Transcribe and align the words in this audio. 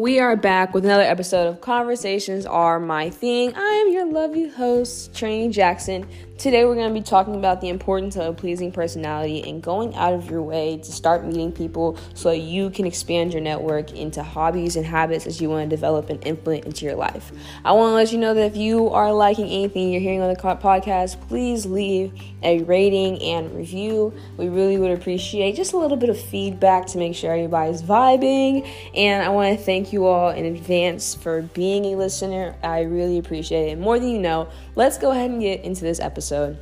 We 0.00 0.18
are 0.18 0.34
back 0.34 0.72
with 0.72 0.86
another 0.86 1.02
episode 1.02 1.46
of 1.46 1.60
Conversations 1.60 2.46
Are 2.46 2.80
My 2.80 3.10
Thing. 3.10 3.52
I 3.54 3.84
am 3.84 3.92
your 3.92 4.06
lovely 4.10 4.48
host, 4.48 5.12
Trini 5.12 5.50
Jackson. 5.50 6.08
Today, 6.40 6.64
we're 6.64 6.74
going 6.74 6.88
to 6.88 6.98
be 6.98 7.04
talking 7.04 7.34
about 7.34 7.60
the 7.60 7.68
importance 7.68 8.16
of 8.16 8.24
a 8.24 8.32
pleasing 8.32 8.72
personality 8.72 9.46
and 9.46 9.62
going 9.62 9.94
out 9.94 10.14
of 10.14 10.30
your 10.30 10.40
way 10.40 10.78
to 10.78 10.90
start 10.90 11.22
meeting 11.22 11.52
people 11.52 11.98
so 12.14 12.30
you 12.30 12.70
can 12.70 12.86
expand 12.86 13.34
your 13.34 13.42
network 13.42 13.92
into 13.92 14.22
hobbies 14.22 14.74
and 14.74 14.86
habits 14.86 15.26
that 15.26 15.38
you 15.38 15.50
want 15.50 15.68
to 15.68 15.76
develop 15.76 16.08
and 16.08 16.26
implement 16.26 16.64
into 16.64 16.86
your 16.86 16.94
life. 16.94 17.30
I 17.62 17.72
want 17.72 17.90
to 17.90 17.94
let 17.94 18.10
you 18.10 18.16
know 18.16 18.32
that 18.32 18.46
if 18.46 18.56
you 18.56 18.88
are 18.88 19.12
liking 19.12 19.48
anything 19.48 19.92
you're 19.92 20.00
hearing 20.00 20.22
on 20.22 20.32
the 20.32 20.40
podcast, 20.40 21.20
please 21.28 21.66
leave 21.66 22.14
a 22.42 22.62
rating 22.62 23.20
and 23.20 23.54
review. 23.54 24.14
We 24.38 24.48
really 24.48 24.78
would 24.78 24.92
appreciate 24.92 25.56
just 25.56 25.74
a 25.74 25.76
little 25.76 25.98
bit 25.98 26.08
of 26.08 26.18
feedback 26.18 26.86
to 26.86 26.96
make 26.96 27.16
sure 27.16 27.34
everybody's 27.34 27.82
vibing. 27.82 28.66
And 28.94 29.22
I 29.22 29.28
want 29.28 29.58
to 29.58 29.62
thank 29.62 29.92
you 29.92 30.06
all 30.06 30.30
in 30.30 30.46
advance 30.46 31.14
for 31.14 31.42
being 31.42 31.84
a 31.84 31.96
listener. 31.96 32.56
I 32.62 32.80
really 32.80 33.18
appreciate 33.18 33.72
it. 33.72 33.78
More 33.78 33.98
than 33.98 34.08
you 34.08 34.18
know, 34.18 34.48
let's 34.80 34.96
go 34.96 35.10
ahead 35.10 35.30
and 35.30 35.42
get 35.42 35.62
into 35.62 35.82
this 35.82 36.00
episode. 36.00 36.56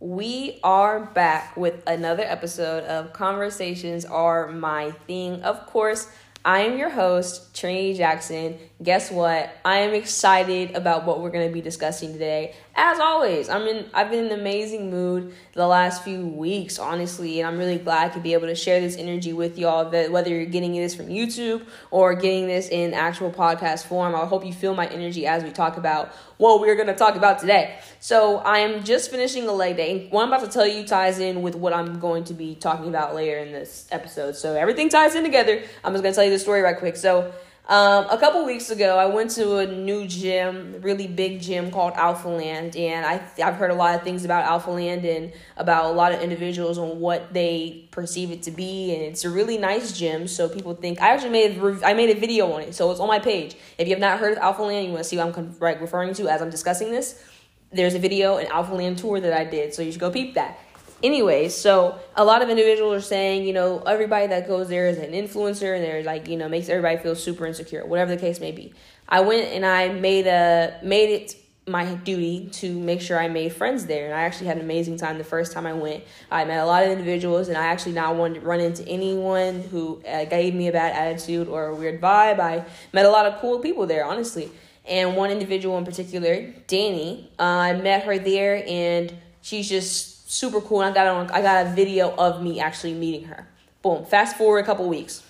We 0.00 0.60
are 0.62 1.00
back 1.00 1.56
with 1.56 1.82
another 1.86 2.24
episode 2.24 2.84
of 2.84 3.14
Conversations 3.14 4.04
Are 4.04 4.48
My 4.48 4.90
Thing. 5.06 5.42
Of 5.44 5.64
course, 5.64 6.10
I 6.44 6.60
am 6.60 6.76
your 6.76 6.90
host, 6.90 7.54
Trini 7.54 7.96
Jackson. 7.96 8.58
Guess 8.84 9.10
what? 9.10 9.56
I 9.64 9.78
am 9.78 9.94
excited 9.94 10.76
about 10.76 11.06
what 11.06 11.22
we're 11.22 11.30
going 11.30 11.48
to 11.48 11.52
be 11.52 11.62
discussing 11.62 12.12
today. 12.12 12.54
As 12.74 13.00
always, 13.00 13.48
I'm 13.48 13.62
in 13.62 13.86
I've 13.94 14.10
been 14.10 14.26
in 14.26 14.32
an 14.32 14.38
amazing 14.38 14.90
mood 14.90 15.32
the 15.54 15.66
last 15.66 16.04
few 16.04 16.26
weeks, 16.26 16.78
honestly, 16.78 17.40
and 17.40 17.48
I'm 17.48 17.56
really 17.56 17.78
glad 17.78 18.12
to 18.12 18.20
be 18.20 18.34
able 18.34 18.46
to 18.46 18.54
share 18.54 18.80
this 18.80 18.98
energy 18.98 19.32
with 19.32 19.58
y'all 19.58 19.88
that 19.90 20.12
whether 20.12 20.28
you're 20.28 20.44
getting 20.44 20.74
this 20.74 20.94
from 20.94 21.06
YouTube 21.06 21.64
or 21.90 22.14
getting 22.14 22.46
this 22.46 22.68
in 22.68 22.92
actual 22.92 23.30
podcast 23.30 23.86
form. 23.86 24.14
I 24.14 24.26
hope 24.26 24.44
you 24.44 24.52
feel 24.52 24.74
my 24.74 24.86
energy 24.88 25.26
as 25.26 25.42
we 25.42 25.50
talk 25.50 25.78
about 25.78 26.12
what 26.36 26.60
we're 26.60 26.74
going 26.74 26.88
to 26.88 26.94
talk 26.94 27.16
about 27.16 27.38
today. 27.38 27.78
So, 28.00 28.38
I 28.38 28.58
am 28.58 28.84
just 28.84 29.10
finishing 29.10 29.48
a 29.48 29.52
leg 29.52 29.78
day. 29.78 30.08
What 30.10 30.24
I'm 30.24 30.28
about 30.28 30.44
to 30.44 30.50
tell 30.50 30.66
you 30.66 30.84
ties 30.84 31.20
in 31.20 31.40
with 31.40 31.54
what 31.54 31.72
I'm 31.72 32.00
going 32.00 32.24
to 32.24 32.34
be 32.34 32.54
talking 32.54 32.88
about 32.88 33.14
later 33.14 33.38
in 33.38 33.50
this 33.50 33.88
episode. 33.90 34.36
So, 34.36 34.54
everything 34.56 34.90
ties 34.90 35.14
in 35.14 35.24
together. 35.24 35.62
I'm 35.82 35.94
just 35.94 36.02
going 36.02 36.12
to 36.12 36.14
tell 36.14 36.24
you 36.24 36.30
the 36.30 36.38
story 36.38 36.60
right 36.60 36.76
quick. 36.76 36.96
So, 36.96 37.32
um, 37.66 38.06
a 38.10 38.18
couple 38.18 38.44
weeks 38.44 38.68
ago, 38.68 38.98
I 38.98 39.06
went 39.06 39.30
to 39.32 39.56
a 39.56 39.66
new 39.66 40.06
gym, 40.06 40.80
really 40.82 41.06
big 41.06 41.40
gym 41.40 41.70
called 41.70 41.94
Alphaland, 41.94 42.78
and 42.78 43.06
I 43.06 43.22
I've 43.42 43.54
heard 43.54 43.70
a 43.70 43.74
lot 43.74 43.94
of 43.94 44.02
things 44.02 44.22
about 44.26 44.44
Alphaland 44.44 45.02
and 45.04 45.32
about 45.56 45.86
a 45.86 45.92
lot 45.92 46.12
of 46.12 46.20
individuals 46.20 46.76
on 46.76 47.00
what 47.00 47.32
they 47.32 47.88
perceive 47.90 48.30
it 48.30 48.42
to 48.42 48.50
be, 48.50 48.94
and 48.94 49.02
it's 49.02 49.24
a 49.24 49.30
really 49.30 49.56
nice 49.56 49.96
gym. 49.96 50.28
So 50.28 50.46
people 50.46 50.74
think 50.74 51.00
I 51.00 51.14
actually 51.14 51.30
made 51.30 51.56
a, 51.56 51.86
I 51.86 51.94
made 51.94 52.14
a 52.14 52.20
video 52.20 52.52
on 52.52 52.60
it, 52.60 52.74
so 52.74 52.90
it's 52.90 53.00
on 53.00 53.08
my 53.08 53.18
page. 53.18 53.56
If 53.78 53.88
you 53.88 53.94
have 53.94 54.00
not 54.00 54.18
heard 54.18 54.36
of 54.36 54.42
Alphaland, 54.42 54.84
you 54.84 54.90
want 54.90 55.02
to 55.02 55.08
see 55.08 55.16
what 55.16 55.34
I'm 55.34 55.56
right, 55.58 55.80
referring 55.80 56.12
to 56.14 56.28
as 56.28 56.42
I'm 56.42 56.50
discussing 56.50 56.90
this. 56.90 57.24
There's 57.72 57.94
a 57.94 57.98
video, 57.98 58.36
an 58.36 58.46
Alphaland 58.48 58.98
tour 58.98 59.20
that 59.20 59.32
I 59.32 59.44
did, 59.44 59.72
so 59.72 59.80
you 59.80 59.90
should 59.90 60.02
go 60.02 60.10
peep 60.10 60.34
that. 60.34 60.58
Anyways, 61.04 61.54
so 61.54 61.98
a 62.16 62.24
lot 62.24 62.40
of 62.40 62.48
individuals 62.48 62.96
are 62.96 63.06
saying, 63.06 63.44
you 63.44 63.52
know, 63.52 63.80
everybody 63.80 64.26
that 64.28 64.48
goes 64.48 64.70
there 64.70 64.88
is 64.88 64.96
an 64.96 65.12
influencer 65.12 65.76
and 65.76 65.84
they're 65.84 66.02
like, 66.02 66.28
you 66.28 66.38
know, 66.38 66.48
makes 66.48 66.70
everybody 66.70 66.96
feel 66.96 67.14
super 67.14 67.44
insecure, 67.44 67.84
whatever 67.84 68.14
the 68.14 68.20
case 68.20 68.40
may 68.40 68.52
be. 68.52 68.72
I 69.06 69.20
went 69.20 69.48
and 69.52 69.66
I 69.66 69.90
made 69.90 70.26
a 70.26 70.80
made 70.82 71.10
it 71.10 71.36
my 71.66 71.94
duty 71.94 72.48
to 72.52 72.78
make 72.78 73.02
sure 73.02 73.18
I 73.18 73.28
made 73.28 73.52
friends 73.52 73.84
there. 73.84 74.06
And 74.06 74.14
I 74.14 74.22
actually 74.22 74.46
had 74.46 74.56
an 74.56 74.62
amazing 74.62 74.96
time 74.96 75.18
the 75.18 75.24
first 75.24 75.52
time 75.52 75.66
I 75.66 75.74
went. 75.74 76.04
I 76.30 76.46
met 76.46 76.58
a 76.58 76.64
lot 76.64 76.84
of 76.84 76.90
individuals, 76.90 77.48
and 77.48 77.58
I 77.58 77.66
actually 77.66 77.92
not 77.92 78.16
wanted 78.16 78.40
to 78.40 78.46
run 78.46 78.60
into 78.60 78.86
anyone 78.88 79.60
who 79.60 80.02
uh, 80.08 80.24
gave 80.24 80.54
me 80.54 80.68
a 80.68 80.72
bad 80.72 80.94
attitude 80.94 81.48
or 81.48 81.66
a 81.66 81.74
weird 81.74 82.00
vibe. 82.00 82.40
I 82.40 82.64
met 82.94 83.04
a 83.04 83.10
lot 83.10 83.26
of 83.26 83.40
cool 83.40 83.58
people 83.58 83.86
there, 83.86 84.06
honestly. 84.06 84.50
And 84.86 85.16
one 85.16 85.30
individual 85.30 85.76
in 85.76 85.84
particular, 85.84 86.52
Danny, 86.66 87.30
uh, 87.38 87.42
I 87.42 87.72
met 87.74 88.04
her 88.04 88.18
there, 88.18 88.64
and 88.66 89.14
she's 89.42 89.68
just 89.68 90.13
super 90.34 90.60
cool. 90.60 90.82
And 90.82 90.90
I 90.90 90.94
got 90.94 91.06
on, 91.06 91.30
I 91.30 91.40
got 91.40 91.66
a 91.66 91.70
video 91.70 92.14
of 92.16 92.42
me 92.42 92.60
actually 92.60 92.94
meeting 92.94 93.24
her. 93.24 93.46
Boom. 93.82 94.04
Fast 94.04 94.36
forward 94.36 94.58
a 94.58 94.64
couple 94.64 94.88
weeks. 94.88 95.22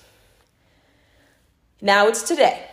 Now 1.81 2.09
it's 2.09 2.23
today, 2.23 2.67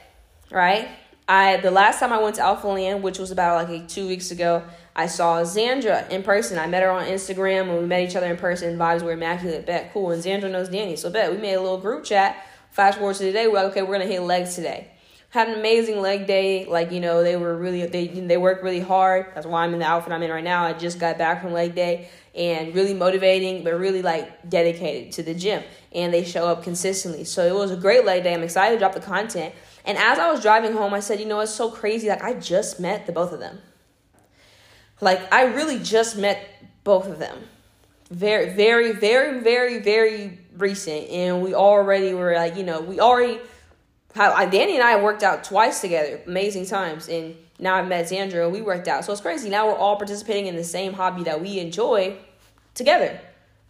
right? 0.50 0.88
I 1.28 1.58
the 1.58 1.72
last 1.72 2.00
time 2.00 2.14
I 2.14 2.22
went 2.22 2.36
to 2.38 2.42
Alphaland, 2.42 3.02
which 3.02 3.20
was 3.20 3.32
about 3.32 3.70
like 3.70 3.88
two 3.88 4.08
weeks 4.08 4.32
ago, 4.32 4.64
I 4.96 5.08
saw 5.08 5.42
Xandra 5.42 6.10
in 6.10 6.24
person. 6.24 6.58
I 6.58 6.68
met 6.68 6.84
her 6.84 6.90
on 6.90 7.06
Instagram 7.06 7.68
when 7.68 7.80
we 7.80 7.86
met 7.86 8.08
each 8.08 8.16
other 8.16 8.28
in 8.28 8.38
person. 8.38 8.78
Vibes 8.78 9.02
were 9.02 9.12
immaculate. 9.12 9.66
Bet 9.66 9.92
cool. 9.92 10.12
And 10.12 10.24
Xandra 10.24 10.50
knows 10.50 10.70
Danny, 10.70 10.96
so 10.96 11.10
bet 11.10 11.32
we 11.32 11.38
made 11.38 11.56
a 11.56 11.62
little 11.62 11.80
group 11.80 12.04
chat. 12.04 12.46
Fast 12.72 13.00
forward 13.00 13.18
to 13.18 13.24
today. 13.24 13.48
Well, 13.48 13.68
okay, 13.68 13.82
we're 13.82 13.94
gonna 13.94 14.06
hit 14.06 14.22
legs 14.22 14.56
today 14.56 14.88
had 15.32 15.48
an 15.48 15.58
amazing 15.58 16.02
leg 16.02 16.28
day. 16.28 16.66
Like 16.66 16.92
you 16.92 17.00
know, 17.00 17.24
they 17.24 17.36
were 17.36 17.58
really 17.58 17.86
they 17.88 18.08
they 18.08 18.38
worked 18.38 18.64
really 18.64 18.80
hard. 18.80 19.28
That's 19.34 19.48
why 19.48 19.64
I'm 19.64 19.74
in 19.74 19.80
the 19.80 19.86
outfit 19.86 20.14
I'm 20.14 20.22
in 20.22 20.30
right 20.30 20.44
now. 20.44 20.66
I 20.66 20.74
just 20.74 21.00
got 21.00 21.18
back 21.18 21.42
from 21.42 21.54
leg 21.54 21.74
day 21.74 22.10
and 22.36 22.76
really 22.76 22.94
motivating, 22.94 23.64
but 23.64 23.74
really 23.74 24.02
like 24.02 24.50
dedicated 24.50 25.14
to 25.14 25.24
the 25.24 25.34
gym. 25.34 25.64
And 25.94 26.14
they 26.14 26.24
show 26.24 26.48
up 26.48 26.64
consistently. 26.64 27.24
So 27.24 27.46
it 27.46 27.56
was 27.56 27.72
a 27.72 27.78
great 27.78 28.06
leg 28.06 28.24
day. 28.24 28.34
I'm 28.34 28.44
excited 28.44 28.76
to 28.76 28.80
drop 28.80 28.94
the 28.94 29.02
content. 29.02 29.56
And 29.86 29.98
as 29.98 30.20
I 30.20 30.32
was 30.32 30.42
driving 30.42 30.74
home, 30.74 30.94
I 30.94 31.00
said, 31.00 31.20
you 31.20 31.26
know, 31.26 31.40
it's 31.40 31.54
so 31.54 31.72
crazy. 31.72 32.08
Like 32.08 32.24
I 32.24 32.34
just 32.34 32.80
met 32.80 33.06
the 33.06 33.12
both 33.12 33.32
of 33.32 33.40
them. 33.40 33.60
Like 35.00 35.34
I 35.34 35.46
really 35.46 35.80
just 35.80 36.18
met 36.18 36.48
both 36.84 37.08
of 37.08 37.20
them. 37.20 37.38
Very, 38.10 38.54
very, 38.54 38.92
very, 38.92 39.40
very, 39.40 39.80
very 39.80 40.40
recent. 40.58 41.10
And 41.10 41.42
we 41.42 41.54
already 41.54 42.14
were 42.14 42.36
like, 42.36 42.58
you 42.58 42.64
know, 42.64 42.82
we 42.82 43.00
already 43.00 43.40
how 44.16 44.46
Danny 44.46 44.76
and 44.76 44.84
I 44.84 45.02
worked 45.02 45.24
out 45.24 45.44
twice 45.44 45.82
together, 45.82 46.22
amazing 46.28 46.66
times, 46.66 47.08
and 47.08 47.36
now 47.60 47.76
I've 47.76 47.88
met 47.88 48.06
Xandra. 48.06 48.52
We 48.52 48.62
worked 48.62 48.88
out, 48.88 49.06
so 49.06 49.12
it's 49.12 49.22
crazy. 49.22 49.50
Now 49.50 49.68
we're 49.68 49.78
all 49.78 49.96
participating 49.96 50.48
in 50.48 50.56
the 50.56 50.64
same 50.64 50.94
hobby 50.94 51.24
that 51.24 51.42
we 51.42 51.60
enjoy 51.60 52.18
together 52.74 53.20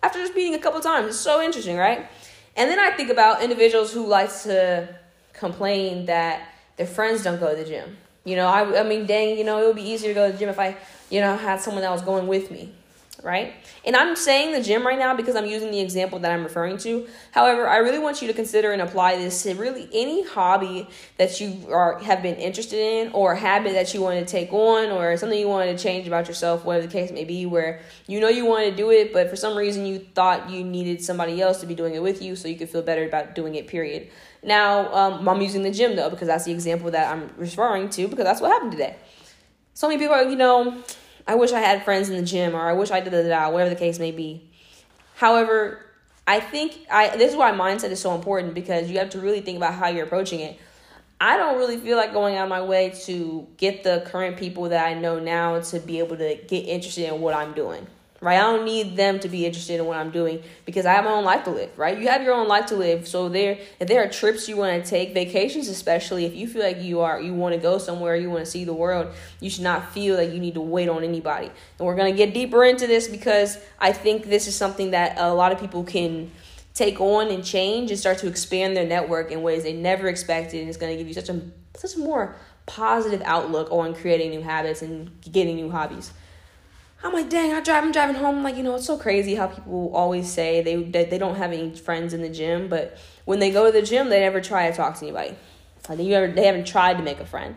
after 0.02 0.20
just 0.20 0.36
meeting 0.36 0.56
a 0.56 0.60
couple 0.60 0.80
times. 0.80 1.08
It's 1.08 1.20
so 1.20 1.42
interesting, 1.42 1.78
right? 1.78 2.08
And 2.56 2.70
then 2.70 2.80
I 2.80 2.92
think 2.92 3.10
about 3.10 3.44
individuals 3.44 3.94
who 3.94 4.06
like 4.08 4.30
to 4.44 4.90
complain 5.34 6.06
that 6.08 6.50
their 6.78 6.88
friends 6.88 7.24
don't 7.24 7.40
go 7.40 7.52
to 7.52 7.56
the 7.56 7.68
gym. 7.68 7.98
You 8.24 8.36
know, 8.36 8.48
I, 8.48 8.82
I 8.82 8.84
mean, 8.84 9.06
dang, 9.06 9.38
you 9.38 9.44
know, 9.44 9.62
it 9.62 9.68
would 9.68 9.76
be 9.76 9.90
easier 9.90 10.10
to 10.10 10.14
go 10.14 10.28
to 10.28 10.34
the 10.34 10.40
gym 10.40 10.50
if 10.50 10.60
I, 10.60 10.78
you 11.10 11.22
know, 11.22 11.36
had 11.36 11.62
someone 11.62 11.82
that 11.82 11.92
was 11.92 12.02
going 12.02 12.28
with 12.28 12.52
me 12.52 12.74
right? 13.24 13.54
And 13.86 13.96
I'm 13.96 14.16
saying 14.16 14.54
the 14.54 14.62
gym 14.62 14.86
right 14.86 14.98
now 14.98 15.16
because 15.16 15.36
I'm 15.36 15.46
using 15.46 15.72
the 15.72 15.80
example 15.80 16.20
that 16.20 16.32
I'm 16.32 16.44
referring 16.44 16.78
to. 16.80 17.08
However, 17.32 17.68
I 17.68 17.78
really 17.78 18.00
want 18.00 18.22
you 18.22 18.28
to 18.28 18.34
consider 18.34 18.72
and 18.72 18.82
apply 18.82 19.18
this 19.18 19.44
to 19.44 19.54
really 19.56 19.90
any 19.94 20.26
hobby 20.26 20.88
that 21.18 21.40
you 21.40 21.68
are 21.72 22.00
have 22.00 22.22
been 22.22 22.36
interested 22.36 22.80
in 22.80 23.12
or 23.14 23.36
habit 23.36 23.74
that 23.74 23.94
you 23.94 24.02
want 24.02 24.20
to 24.20 24.26
take 24.26 24.52
on 24.52 24.92
or 24.92 25.16
something 25.18 25.40
you 25.40 25.48
want 25.48 25.76
to 25.76 25.82
change 25.82 26.08
about 26.08 26.28
yourself, 26.28 26.66
whatever 26.66 26.88
the 26.88 26.92
case 26.92 27.12
may 27.12 27.24
be, 27.24 27.46
where 27.46 27.82
you 28.08 28.20
know 28.20 28.30
you 28.30 28.46
want 28.46 28.70
to 28.70 28.76
do 28.76 28.92
it, 28.92 29.14
but 29.14 29.30
for 29.30 29.36
some 29.36 29.58
reason 29.58 29.86
you 29.86 30.00
thought 30.00 30.50
you 30.50 30.64
needed 30.64 31.04
somebody 31.04 31.42
else 31.42 31.60
to 31.60 31.66
be 31.66 31.76
doing 31.76 31.96
it 31.96 32.02
with 32.02 32.22
you 32.22 32.36
so 32.36 32.48
you 32.48 32.56
could 32.56 32.70
feel 32.70 32.82
better 32.82 33.06
about 33.06 33.36
doing 33.36 33.56
it, 33.56 33.68
period. 33.68 34.10
Now, 34.44 34.92
um, 34.94 35.30
I'm 35.30 35.42
using 35.42 35.64
the 35.64 35.72
gym 35.72 35.96
though 35.96 36.10
because 36.10 36.28
that's 36.28 36.46
the 36.46 36.52
example 36.52 36.92
that 36.92 37.12
I'm 37.14 37.32
referring 37.38 37.90
to 37.92 38.08
because 38.08 38.26
that's 38.26 38.42
what 38.42 38.52
happened 38.52 38.72
today. 38.72 38.96
So 39.74 39.88
many 39.88 40.00
people 40.00 40.16
are, 40.16 40.24
you 40.24 40.36
know, 40.36 40.84
I 41.32 41.36
wish 41.36 41.54
I 41.54 41.62
had 41.62 41.86
friends 41.86 42.10
in 42.10 42.18
the 42.18 42.24
gym 42.24 42.54
or 42.54 42.60
I 42.60 42.74
wish 42.74 42.92
I 42.92 43.00
did 43.00 43.14
that, 43.14 43.54
whatever 43.54 43.70
the 43.70 43.78
case 43.78 44.00
may 44.00 44.12
be. 44.12 44.50
However, 45.16 45.86
I 46.28 46.42
think 46.42 46.78
I 46.92 47.16
this 47.16 47.32
is 47.32 47.38
why 47.38 47.54
mindset 47.54 47.92
is 47.92 48.02
so 48.02 48.14
important 48.16 48.54
because 48.54 48.92
you 48.92 49.00
have 49.00 49.12
to 49.12 49.20
really 49.22 49.40
think 49.40 49.56
about 49.56 49.74
how 49.74 49.88
you're 49.88 50.04
approaching 50.04 50.42
it. 50.42 50.60
I 51.22 51.38
don't 51.38 51.58
really 51.58 51.78
feel 51.78 51.96
like 51.96 52.12
going 52.12 52.36
out 52.36 52.44
of 52.44 52.50
my 52.50 52.62
way 52.62 52.90
to 53.06 53.48
get 53.56 53.82
the 53.86 54.04
current 54.08 54.36
people 54.36 54.68
that 54.70 54.86
I 54.86 54.94
know 54.94 55.20
now 55.20 55.62
to 55.62 55.80
be 55.80 56.00
able 56.00 56.18
to 56.18 56.36
get 56.50 56.66
interested 56.66 57.08
in 57.08 57.22
what 57.22 57.34
I'm 57.34 57.54
doing 57.54 57.88
right? 58.22 58.38
I 58.38 58.42
don't 58.42 58.66
need 58.66 58.96
them 58.96 59.20
to 59.20 59.28
be 59.28 59.48
interested 59.48 59.80
in 59.80 59.86
what 59.86 59.98
I'm 59.98 60.12
doing 60.12 60.44
because 60.66 60.86
I 60.86 60.94
have 60.94 61.06
my 61.06 61.12
own 61.12 61.24
life 61.24 61.44
to 61.46 61.50
live, 61.50 61.78
right? 61.78 61.98
You 61.98 62.08
have 62.08 62.22
your 62.22 62.36
own 62.36 62.48
life 62.48 62.68
to 62.68 62.76
live. 62.76 63.08
So 63.08 63.28
there, 63.30 63.58
if 63.80 63.88
there 63.88 64.04
are 64.04 64.08
trips 64.08 64.48
you 64.48 64.58
want 64.58 64.84
to 64.84 64.88
take, 64.88 65.16
vacations 65.16 65.68
especially, 65.68 66.26
if 66.26 66.36
you 66.36 66.48
feel 66.48 66.62
like 66.62 66.80
you 66.80 67.02
are 67.02 67.20
you 67.20 67.34
want 67.34 67.56
to 67.56 67.60
go 67.60 67.80
somewhere, 67.80 68.16
you 68.16 68.30
want 68.30 68.46
to 68.46 68.50
see 68.50 68.64
the 68.64 68.74
world, 68.74 69.12
you 69.40 69.50
should 69.50 69.64
not 69.64 69.92
feel 69.92 70.16
like 70.16 70.32
you 70.32 70.40
need 70.40 70.54
to 70.54 70.62
wait 70.62 70.88
on 70.88 71.04
anybody. 71.04 71.48
And 71.80 71.88
we're 71.88 71.96
gonna 71.96 72.12
get 72.12 72.34
deeper 72.34 72.64
into 72.64 72.86
this 72.86 73.08
because 73.08 73.58
I 73.80 73.92
think 73.92 74.26
this 74.26 74.48
is 74.48 74.56
something 74.56 74.92
that 74.92 75.16
a 75.18 75.34
lot 75.34 75.52
of 75.52 75.60
people 75.60 75.84
can 75.84 76.32
take 76.76 77.02
on 77.02 77.30
and 77.30 77.44
change 77.44 77.90
and 77.90 78.00
start 78.00 78.20
to 78.20 78.28
expand 78.28 78.78
their 78.78 78.88
network 78.88 79.32
in 79.32 79.42
ways 79.42 79.64
they 79.64 79.74
never 79.74 80.08
expected, 80.08 80.60
and 80.60 80.70
it's 80.70 80.78
gonna 80.78 80.96
give 80.96 81.08
you 81.08 81.16
such 81.16 81.30
a 81.30 81.42
such 81.76 81.96
a 81.96 82.00
more 82.00 82.36
positive 82.68 83.24
outlook 83.26 83.72
on 83.72 83.96
creating 83.96 84.30
new 84.30 84.42
habits 84.42 84.84
and 84.84 85.10
getting 85.32 85.56
new 85.56 85.72
hobbies. 85.72 86.14
I'm 87.04 87.14
like, 87.14 87.30
dang, 87.30 87.54
I 87.54 87.62
drive, 87.62 87.84
I'm 87.84 87.92
driving 87.92 88.16
home. 88.16 88.44
Like, 88.44 88.56
you 88.56 88.64
know, 88.64 88.76
it's 88.76 88.86
so 88.86 88.98
crazy 88.98 89.34
how 89.36 89.48
people 89.48 89.92
always 89.96 90.32
say 90.32 90.62
they, 90.62 90.84
they 90.84 91.06
they 91.06 91.18
don't 91.18 91.36
have 91.36 91.52
any 91.52 91.76
friends 91.76 92.14
in 92.14 92.22
the 92.22 92.30
gym, 92.30 92.68
but 92.68 92.98
when 93.26 93.40
they 93.40 93.52
go 93.52 93.66
to 93.66 93.72
the 93.72 93.82
gym, 93.82 94.10
they 94.10 94.20
never 94.20 94.40
try 94.40 94.70
to 94.70 94.76
talk 94.76 95.00
to 95.00 95.06
anybody. 95.06 95.36
Like 95.90 96.00
you 96.00 96.14
ever, 96.14 96.32
they 96.32 96.46
haven't 96.46 96.68
tried 96.68 96.98
to 96.98 97.04
make 97.04 97.20
a 97.20 97.26
friend. 97.26 97.56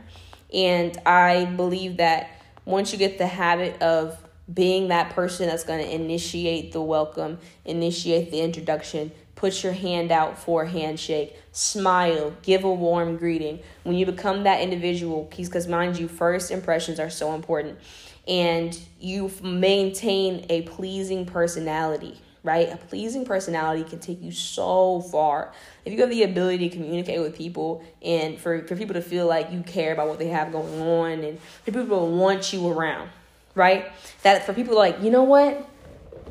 And 0.53 0.97
I 1.05 1.45
believe 1.45 1.99
that 1.99 2.31
once 2.65 2.93
you 2.93 2.99
get 2.99 3.19
the 3.19 3.27
habit 3.27 3.83
of 3.83 4.17
being 4.53 4.89
that 4.89 5.11
person 5.11 5.47
that's 5.47 5.65
going 5.65 5.85
to 5.85 5.95
initiate 5.95 6.73
the 6.73 6.81
welcome, 6.81 7.39
initiate 7.65 8.31
the 8.31 8.41
introduction, 8.41 9.13
put 9.35 9.63
your 9.63 9.73
hand 9.73 10.13
out 10.13 10.39
for 10.39 10.63
a 10.63 10.69
handshake, 10.69 11.37
smile, 11.53 12.35
give 12.43 12.65
a 12.65 12.73
warm 12.73 13.17
greeting. 13.17 13.61
When 13.83 13.97
you 13.97 14.07
become 14.07 14.45
that 14.45 14.61
individual, 14.61 15.31
because 15.37 15.67
mind 15.67 15.99
you, 15.99 16.09
first 16.09 16.51
impressions 16.51 17.01
are 17.01 17.11
so 17.11 17.35
important, 17.35 17.79
and 18.27 18.79
you 19.01 19.31
maintain 19.43 20.47
a 20.49 20.63
pleasing 20.63 21.27
personality, 21.27 22.21
right? 22.43 22.73
A 22.73 22.77
pleasing 22.77 23.25
personality 23.25 23.85
can 23.85 23.99
take 23.99 24.23
you 24.23 24.33
so 24.33 25.01
far. 25.01 25.53
If 25.85 25.93
you 25.93 26.01
have 26.01 26.11
the 26.11 26.23
ability 26.23 26.69
to 26.69 26.77
communicate 26.77 27.21
with 27.21 27.37
people 27.37 27.85
and 28.03 28.39
for, 28.39 28.67
for 28.67 28.77
people 28.77 28.95
to 28.95 29.03
feel 29.03 29.27
like 29.27 29.53
you 29.53 29.63
care 29.63 29.93
about 29.93 30.09
what 30.09 30.19
they 30.19 30.29
have 30.29 30.53
going 30.53 30.81
on 30.81 31.25
and 31.25 31.39
for 31.65 31.73
people 31.73 32.01
to 32.01 32.17
want 32.17 32.53
you 32.53 32.69
around, 32.69 33.11
right? 33.55 33.93
That 34.23 34.45
for 34.47 34.55
people 34.55 34.77
like, 34.77 35.03
you 35.03 35.11
know 35.11 35.25
what? 35.25 35.71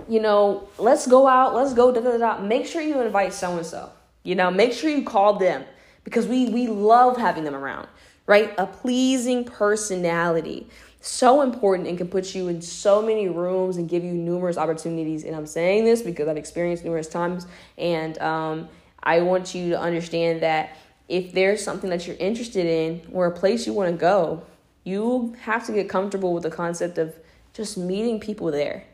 you 0.07 0.19
know, 0.19 0.67
let's 0.77 1.07
go 1.07 1.27
out, 1.27 1.55
let's 1.55 1.73
go, 1.73 1.91
da 1.91 2.01
da 2.01 2.17
da. 2.17 2.39
Make 2.39 2.65
sure 2.65 2.81
you 2.81 3.01
invite 3.01 3.33
so 3.33 3.57
and 3.57 3.65
so. 3.65 3.89
You 4.23 4.35
know, 4.35 4.51
make 4.51 4.73
sure 4.73 4.89
you 4.89 5.03
call 5.03 5.37
them 5.37 5.63
because 6.03 6.27
we 6.27 6.49
we 6.49 6.67
love 6.67 7.17
having 7.17 7.43
them 7.43 7.55
around, 7.55 7.87
right? 8.25 8.53
A 8.57 8.65
pleasing 8.65 9.43
personality. 9.45 10.67
So 11.05 11.41
important 11.41 11.87
and 11.87 11.97
can 11.97 12.07
put 12.07 12.33
you 12.33 12.47
in 12.47 12.61
so 12.61 13.01
many 13.01 13.27
rooms 13.27 13.77
and 13.77 13.89
give 13.89 14.03
you 14.03 14.13
numerous 14.13 14.57
opportunities. 14.57 15.23
And 15.25 15.35
I'm 15.35 15.45
saying 15.45 15.85
this 15.85 16.01
because 16.01 16.27
I've 16.27 16.37
experienced 16.37 16.83
numerous 16.83 17.07
times. 17.07 17.45
And 17.77 18.17
um, 18.19 18.69
I 19.03 19.21
want 19.21 19.53
you 19.53 19.69
to 19.71 19.79
understand 19.79 20.41
that 20.41 20.77
if 21.09 21.33
there's 21.33 21.63
something 21.63 21.89
that 21.89 22.07
you're 22.07 22.15
interested 22.15 22.65
in 22.65 23.01
or 23.11 23.27
a 23.27 23.31
place 23.31 23.67
you 23.67 23.73
want 23.73 23.91
to 23.91 23.97
go, 23.97 24.43
you 24.83 25.35
have 25.41 25.65
to 25.67 25.73
get 25.73 25.89
comfortable 25.89 26.33
with 26.33 26.43
the 26.43 26.51
concept 26.51 26.97
of 26.97 27.13
just 27.53 27.77
meeting 27.77 28.19
people 28.19 28.49
there 28.49 28.85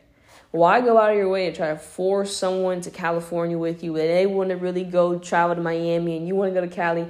why 0.50 0.80
go 0.80 0.98
out 0.98 1.10
of 1.10 1.16
your 1.16 1.28
way 1.28 1.46
and 1.46 1.54
try 1.54 1.68
to 1.68 1.78
force 1.78 2.36
someone 2.36 2.80
to 2.80 2.90
California 2.90 3.56
with 3.56 3.84
you 3.84 3.96
and 3.96 4.08
they 4.08 4.26
want 4.26 4.50
to 4.50 4.56
really 4.56 4.82
go 4.84 5.18
travel 5.18 5.54
to 5.54 5.62
Miami 5.62 6.16
and 6.16 6.26
you 6.26 6.34
want 6.34 6.52
to 6.52 6.60
go 6.60 6.66
to 6.66 6.72
Cali? 6.72 7.06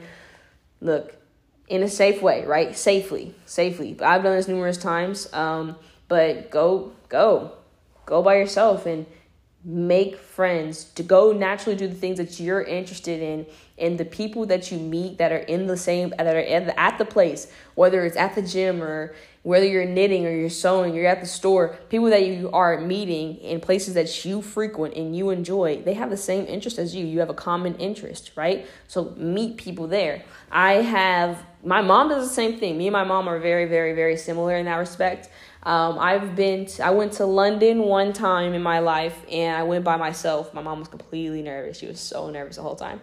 Look, 0.80 1.16
in 1.70 1.84
a 1.84 1.88
safe 1.88 2.20
way, 2.20 2.44
right? 2.44 2.76
Safely, 2.76 3.32
safely. 3.46 3.96
I've 4.02 4.24
done 4.24 4.36
this 4.36 4.48
numerous 4.48 4.76
times. 4.76 5.32
Um, 5.32 5.76
but 6.08 6.50
go, 6.50 6.92
go, 7.08 7.52
go 8.04 8.22
by 8.22 8.34
yourself 8.34 8.86
and 8.86 9.06
make 9.64 10.16
friends 10.16 10.84
to 10.84 11.04
go 11.04 11.32
naturally 11.32 11.76
do 11.76 11.86
the 11.86 11.94
things 11.94 12.18
that 12.18 12.40
you're 12.40 12.62
interested 12.62 13.22
in 13.22 13.46
and 13.80 13.98
the 13.98 14.04
people 14.04 14.46
that 14.46 14.70
you 14.70 14.78
meet 14.78 15.18
that 15.18 15.32
are 15.32 15.38
in 15.38 15.66
the 15.66 15.76
same 15.76 16.10
that 16.10 16.34
are 16.34 16.70
at 16.78 16.98
the 16.98 17.04
place 17.04 17.48
whether 17.80 18.04
it's 18.04 18.16
at 18.16 18.34
the 18.34 18.42
gym 18.42 18.82
or 18.82 19.14
whether 19.42 19.64
you're 19.64 19.86
knitting 19.86 20.26
or 20.26 20.30
you're 20.30 20.50
sewing, 20.50 20.94
you're 20.94 21.06
at 21.06 21.22
the 21.22 21.26
store, 21.26 21.78
people 21.88 22.10
that 22.10 22.26
you 22.26 22.50
are 22.50 22.78
meeting 22.78 23.36
in 23.38 23.58
places 23.58 23.94
that 23.94 24.22
you 24.22 24.42
frequent 24.42 24.94
and 24.94 25.16
you 25.16 25.30
enjoy, 25.30 25.80
they 25.82 25.94
have 25.94 26.10
the 26.10 26.16
same 26.16 26.44
interest 26.44 26.78
as 26.78 26.94
you. 26.94 27.06
You 27.06 27.20
have 27.20 27.30
a 27.30 27.34
common 27.34 27.74
interest, 27.76 28.32
right? 28.36 28.66
So 28.86 29.14
meet 29.16 29.56
people 29.56 29.86
there. 29.86 30.22
I 30.52 30.74
have, 30.74 31.42
my 31.64 31.80
mom 31.80 32.10
does 32.10 32.28
the 32.28 32.34
same 32.34 32.58
thing. 32.58 32.76
Me 32.76 32.88
and 32.88 32.92
my 32.92 33.04
mom 33.04 33.28
are 33.28 33.38
very, 33.38 33.64
very, 33.64 33.94
very 33.94 34.18
similar 34.18 34.56
in 34.56 34.66
that 34.66 34.76
respect. 34.76 35.30
Um, 35.62 35.98
I've 35.98 36.36
been, 36.36 36.66
to, 36.66 36.84
I 36.84 36.90
went 36.90 37.12
to 37.14 37.24
London 37.24 37.78
one 37.78 38.12
time 38.12 38.52
in 38.52 38.62
my 38.62 38.80
life 38.80 39.24
and 39.30 39.56
I 39.56 39.62
went 39.62 39.84
by 39.84 39.96
myself. 39.96 40.52
My 40.52 40.60
mom 40.60 40.80
was 40.80 40.88
completely 40.88 41.40
nervous. 41.40 41.78
She 41.78 41.86
was 41.86 41.98
so 41.98 42.28
nervous 42.28 42.56
the 42.56 42.62
whole 42.62 42.76
time. 42.76 43.00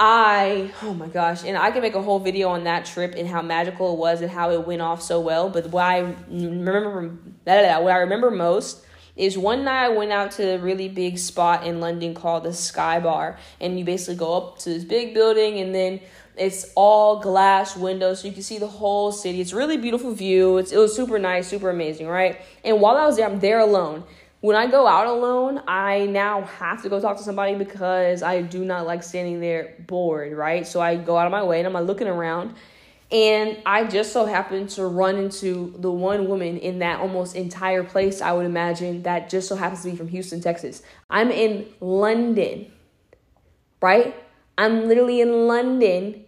I 0.00 0.70
oh 0.82 0.94
my 0.94 1.08
gosh, 1.08 1.44
and 1.44 1.56
I 1.56 1.70
can 1.72 1.82
make 1.82 1.94
a 1.94 2.02
whole 2.02 2.20
video 2.20 2.50
on 2.50 2.64
that 2.64 2.86
trip 2.86 3.14
and 3.16 3.28
how 3.28 3.42
magical 3.42 3.94
it 3.94 3.98
was 3.98 4.20
and 4.20 4.30
how 4.30 4.50
it 4.52 4.66
went 4.66 4.80
off 4.80 5.02
so 5.02 5.20
well. 5.20 5.50
But 5.50 5.70
what 5.70 5.84
I 5.84 6.14
remember, 6.28 7.08
what 7.44 7.92
I 7.92 7.98
remember 7.98 8.30
most 8.30 8.84
is 9.16 9.36
one 9.36 9.64
night 9.64 9.86
I 9.86 9.88
went 9.88 10.12
out 10.12 10.30
to 10.32 10.54
a 10.54 10.58
really 10.58 10.88
big 10.88 11.18
spot 11.18 11.66
in 11.66 11.80
London 11.80 12.14
called 12.14 12.44
the 12.44 12.52
Sky 12.52 13.00
Bar, 13.00 13.38
and 13.60 13.76
you 13.76 13.84
basically 13.84 14.14
go 14.14 14.36
up 14.36 14.58
to 14.60 14.70
this 14.70 14.84
big 14.84 15.14
building 15.14 15.58
and 15.58 15.74
then 15.74 16.00
it's 16.36 16.70
all 16.76 17.18
glass 17.18 17.76
windows, 17.76 18.20
so 18.20 18.28
you 18.28 18.34
can 18.34 18.44
see 18.44 18.58
the 18.58 18.68
whole 18.68 19.10
city. 19.10 19.40
It's 19.40 19.52
really 19.52 19.76
beautiful 19.76 20.14
view. 20.14 20.58
It's, 20.58 20.70
it 20.70 20.78
was 20.78 20.94
super 20.94 21.18
nice, 21.18 21.48
super 21.48 21.68
amazing, 21.68 22.06
right? 22.06 22.40
And 22.64 22.80
while 22.80 22.96
I 22.96 23.06
was 23.06 23.16
there, 23.16 23.28
I'm 23.28 23.40
there 23.40 23.58
alone 23.58 24.04
when 24.40 24.54
I 24.54 24.68
go 24.68 24.86
out 24.86 25.06
alone, 25.06 25.62
I 25.66 26.06
now 26.06 26.42
have 26.42 26.82
to 26.82 26.88
go 26.88 27.00
talk 27.00 27.16
to 27.16 27.22
somebody 27.22 27.56
because 27.56 28.22
I 28.22 28.42
do 28.42 28.64
not 28.64 28.86
like 28.86 29.02
standing 29.02 29.40
there 29.40 29.74
bored, 29.86 30.32
right? 30.32 30.66
So 30.66 30.80
I 30.80 30.96
go 30.96 31.16
out 31.16 31.26
of 31.26 31.32
my 31.32 31.42
way 31.42 31.58
and 31.58 31.66
I'm 31.66 31.72
like 31.72 31.86
looking 31.86 32.06
around. 32.06 32.54
And 33.10 33.56
I 33.64 33.84
just 33.84 34.12
so 34.12 34.26
happened 34.26 34.68
to 34.70 34.84
run 34.86 35.16
into 35.16 35.74
the 35.78 35.90
one 35.90 36.28
woman 36.28 36.58
in 36.58 36.80
that 36.80 37.00
almost 37.00 37.34
entire 37.34 37.82
place, 37.82 38.20
I 38.20 38.32
would 38.32 38.44
imagine, 38.44 39.02
that 39.04 39.30
just 39.30 39.48
so 39.48 39.56
happens 39.56 39.82
to 39.82 39.90
be 39.90 39.96
from 39.96 40.08
Houston, 40.08 40.40
Texas. 40.40 40.82
I'm 41.08 41.30
in 41.30 41.66
London, 41.80 42.70
right? 43.80 44.14
I'm 44.58 44.86
literally 44.86 45.20
in 45.20 45.46
London 45.46 46.24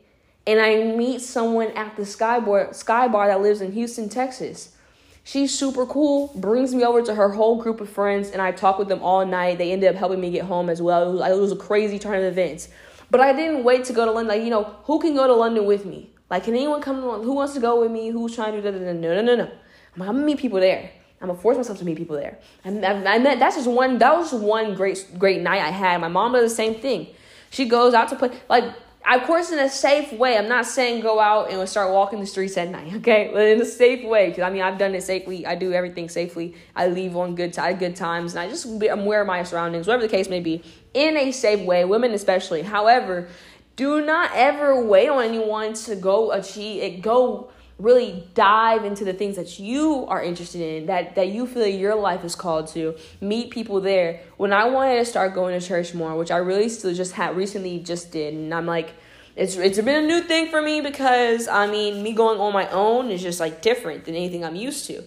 and 0.47 0.59
I 0.59 0.85
meet 0.97 1.21
someone 1.21 1.69
at 1.73 1.97
the 1.97 2.07
Sky 2.07 2.41
Bar, 2.41 2.73
Sky 2.73 3.09
Bar 3.09 3.29
that 3.29 3.43
lives 3.43 3.61
in 3.61 3.73
Houston, 3.73 4.09
Texas. 4.09 4.75
She's 5.22 5.56
super 5.56 5.87
cool, 5.87 6.32
brings 6.34 6.75
me 6.75 6.84
over 6.84 7.02
to 7.02 7.14
her 7.14 7.28
whole 7.28 7.62
group 7.62 7.81
of 7.81 7.88
friends, 7.88 8.31
and 8.31 8.40
I 8.40 8.52
talk 8.52 8.78
with 8.78 8.88
them 8.88 9.02
all 9.02 9.25
night. 9.26 9.58
They 9.58 9.72
ended 9.72 9.90
up 9.90 9.96
helping 9.96 10.20
me 10.20 10.31
get 10.31 10.44
home 10.44 10.70
as 10.70 10.81
well. 10.81 11.08
It 11.08 11.12
was, 11.12 11.31
it 11.31 11.40
was 11.40 11.52
a 11.52 11.56
crazy 11.56 11.99
turn 11.99 12.19
of 12.19 12.25
events. 12.25 12.69
But 13.11 13.20
I 13.20 13.32
didn't 13.32 13.64
wait 13.64 13.84
to 13.87 13.93
go 13.93 14.05
to 14.05 14.12
London. 14.12 14.28
Like, 14.28 14.44
you 14.44 14.50
know, 14.50 14.64
who 14.84 14.99
can 15.00 15.14
go 15.14 15.26
to 15.26 15.34
London 15.34 15.67
with 15.67 15.84
me? 15.84 16.11
Like, 16.31 16.44
can 16.44 16.55
anyone 16.55 16.81
come 16.81 17.00
to 17.02 17.22
Who 17.25 17.32
wants 17.32 17.55
to 17.55 17.61
go 17.61 17.81
with 17.81 17.90
me? 17.90 18.11
Who's 18.11 18.34
trying 18.34 18.52
to 18.52 18.62
do 18.62 18.70
that? 18.70 18.94
No, 18.94 19.14
no, 19.14 19.22
no, 19.22 19.37
no. 19.37 19.50
I'm, 19.94 20.06
gonna 20.06 20.25
meet 20.25 20.38
people 20.38 20.61
there. 20.61 20.90
I'm 21.20 21.28
gonna 21.28 21.38
force 21.38 21.56
myself 21.56 21.78
to 21.81 21.84
meet 21.84 21.96
people 21.96 22.16
there. 22.16 22.38
And 22.64 22.84
I, 22.84 23.14
I 23.14 23.19
met, 23.19 23.38
that's 23.38 23.56
just 23.56 23.69
one, 23.69 23.99
that 23.99 24.16
was 24.16 24.32
one 24.32 24.75
great, 24.75 25.05
great 25.19 25.43
night 25.43 25.61
I 25.61 25.70
had. 25.70 26.00
My 26.00 26.08
mom 26.08 26.32
does 26.32 26.50
the 26.50 26.56
same 26.56 26.76
thing. 26.76 27.08
She 27.50 27.66
goes 27.66 27.94
out 27.94 28.08
to 28.11 28.16
play, 28.16 28.31
like, 28.49 28.64
of 29.08 29.23
course, 29.25 29.50
in 29.50 29.58
a 29.58 29.69
safe 29.69 30.12
way. 30.12 30.37
I'm 30.37 30.49
not 30.49 30.67
saying 30.67 31.02
go 31.02 31.20
out 31.20 31.50
and 31.50 31.69
start 31.69 31.93
walking 31.93 32.20
the 32.20 32.26
streets 32.26 32.56
at 32.56 32.69
night, 32.69 32.94
okay? 32.97 33.31
But 33.32 33.43
in 33.43 33.61
a 33.61 33.64
safe 33.64 34.05
way, 34.05 34.29
because 34.29 34.43
I 34.43 34.50
mean, 34.50 34.62
I've 34.62 34.79
done 34.79 34.94
it 34.94 35.02
safely. 35.02 35.47
I 35.47 35.55
do 35.55 35.73
everything 35.73 36.08
safely. 36.08 36.55
I 36.76 36.88
leave 36.88 37.17
on 37.17 37.35
good 37.35 37.52
t- 37.52 37.73
good 37.75 37.97
times, 37.97 38.35
and 38.35 38.41
I 38.41 38.49
just 38.49 38.67
I'm 38.67 39.00
aware 39.00 39.23
of 39.23 39.26
my 39.26 39.43
surroundings, 39.43 39.87
whatever 39.87 40.02
the 40.02 40.08
case 40.08 40.29
may 40.29 40.41
be, 40.41 40.62
in 40.94 41.17
a 41.17 41.32
safe 41.32 41.61
way. 41.61 41.85
Women 41.85 42.12
especially. 42.12 42.62
However, 42.62 43.29
do 43.76 44.05
not 44.05 44.31
ever 44.35 44.85
wait 44.85 45.08
on 45.08 45.25
anyone 45.25 45.73
to 45.73 45.97
go 45.97 46.32
achieve 46.32 46.82
it. 46.82 47.02
go 47.02 47.50
really 47.81 48.23
dive 48.35 48.85
into 48.85 49.05
the 49.05 49.12
things 49.12 49.37
that 49.37 49.59
you 49.59 50.05
are 50.09 50.23
interested 50.23 50.61
in 50.61 50.87
that 50.87 51.15
that 51.15 51.29
you 51.29 51.47
feel 51.47 51.67
your 51.67 51.94
life 51.94 52.25
is 52.25 52.35
called 52.35 52.67
to 52.69 52.94
meet 53.21 53.50
people 53.50 53.81
there. 53.81 54.21
When 54.37 54.52
i 54.52 54.69
wanted 54.69 54.97
to 54.97 55.04
start 55.04 55.35
going 55.35 55.59
to 55.59 55.66
church 55.66 55.95
more 55.95 56.14
which 56.16 56.31
i 56.31 56.37
really 56.37 56.69
still 56.69 56.93
just 56.93 57.12
had 57.12 57.37
recently 57.37 57.78
just 57.78 58.12
did 58.12 58.35
and 58.35 58.54
i'm 58.54 58.66
like 58.66 58.93
it's 59.35 59.57
it's 59.57 59.81
been 59.81 60.04
a 60.04 60.07
new 60.07 60.23
thing 60.23 60.49
for 60.49 60.61
me 60.61 60.81
because 60.81 61.49
i 61.49 61.66
mean 61.66 62.02
me 62.02 62.12
going 62.12 62.38
on 62.38 62.52
my 62.52 62.69
own 62.71 63.11
is 63.11 63.23
just 63.23 63.40
like 63.40 63.62
different 63.62 64.04
than 64.04 64.14
anything 64.14 64.45
i'm 64.45 64.57
used 64.57 64.87
to. 64.87 65.02